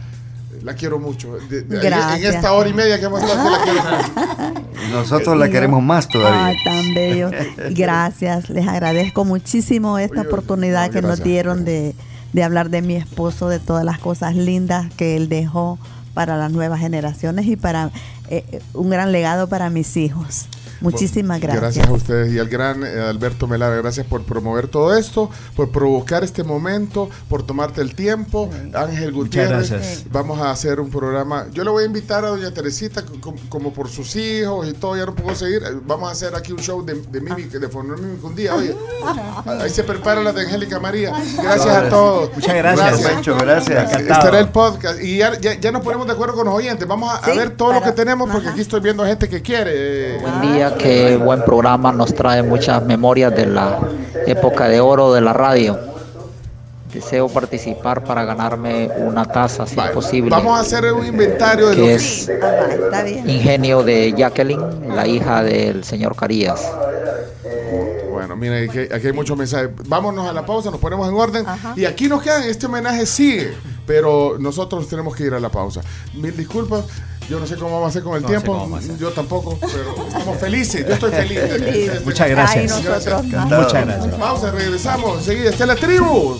[0.62, 1.36] la quiero mucho.
[1.48, 2.34] De- de- en- En Gracias.
[2.36, 3.80] esta hora y media que hemos estado, la quiero
[4.92, 6.46] Nosotros la queremos más todavía.
[6.46, 7.30] Ay, tan bello.
[7.70, 11.24] Gracias, les agradezco muchísimo esta Oye, oportunidad no, que nos gracias.
[11.24, 11.94] dieron de,
[12.32, 15.78] de hablar de mi esposo, de todas las cosas lindas que él dejó
[16.14, 17.90] para las nuevas generaciones y para
[18.28, 20.46] eh, eh, un gran legado para mis hijos.
[20.80, 21.60] Muchísimas gracias.
[21.62, 25.70] Gracias a ustedes y al gran eh, Alberto Melara, gracias por promover todo esto, por
[25.70, 28.50] provocar este momento, por tomarte el tiempo.
[28.74, 30.04] Ángel Gutiérrez, gracias.
[30.10, 31.46] vamos a hacer un programa.
[31.52, 34.72] Yo le voy a invitar a doña Teresita, co- co- como, por sus hijos y
[34.74, 35.62] todo, ya no puedo seguir.
[35.62, 38.54] eh, Vamos a hacer aquí un show de, de mímica, de Fonor Mímica un día,
[38.54, 38.74] oye.
[39.60, 41.12] Ahí se prepara la de Angélica María.
[41.42, 42.30] Gracias a todos.
[42.34, 43.00] Muchas gracias.
[43.02, 43.92] Pencho, gracias.
[43.92, 44.20] Encantado.
[44.20, 46.86] Estará el podcast y ya, ya, ya nos ponemos de acuerdo con los oyentes.
[46.86, 48.52] Vamos a, ver todo lo que tenemos porque ajá.
[48.52, 50.18] aquí estoy viendo gente que quiere.
[50.18, 53.78] Buen día, qué buen programa, nos trae muchas memorias de la
[54.26, 55.78] época de oro de la radio.
[56.92, 60.30] Deseo participar para ganarme una taza, si es posible.
[60.30, 62.30] Vamos a hacer un inventario de que lo es
[62.92, 66.62] Ah, ingenio de Jacqueline, la hija del señor Carías.
[68.10, 69.70] Bueno, mira, aquí, aquí hay muchos mensajes.
[69.86, 71.44] Vámonos a la pausa, nos ponemos en orden.
[71.76, 73.52] Y aquí nos quedan, este homenaje sigue,
[73.86, 75.82] pero nosotros tenemos que ir a la pausa.
[76.14, 76.84] Mil disculpas.
[77.28, 78.78] Yo no sé cómo vamos a hacer con el No tiempo.
[78.98, 80.86] Yo tampoco, pero estamos felices.
[80.86, 82.04] Yo estoy feliz.
[82.04, 82.76] Muchas gracias.
[82.76, 83.06] Muchas
[83.46, 84.14] Muchas gracias.
[84.14, 85.18] Pausa, regresamos.
[85.18, 86.38] Enseguida está la tribu.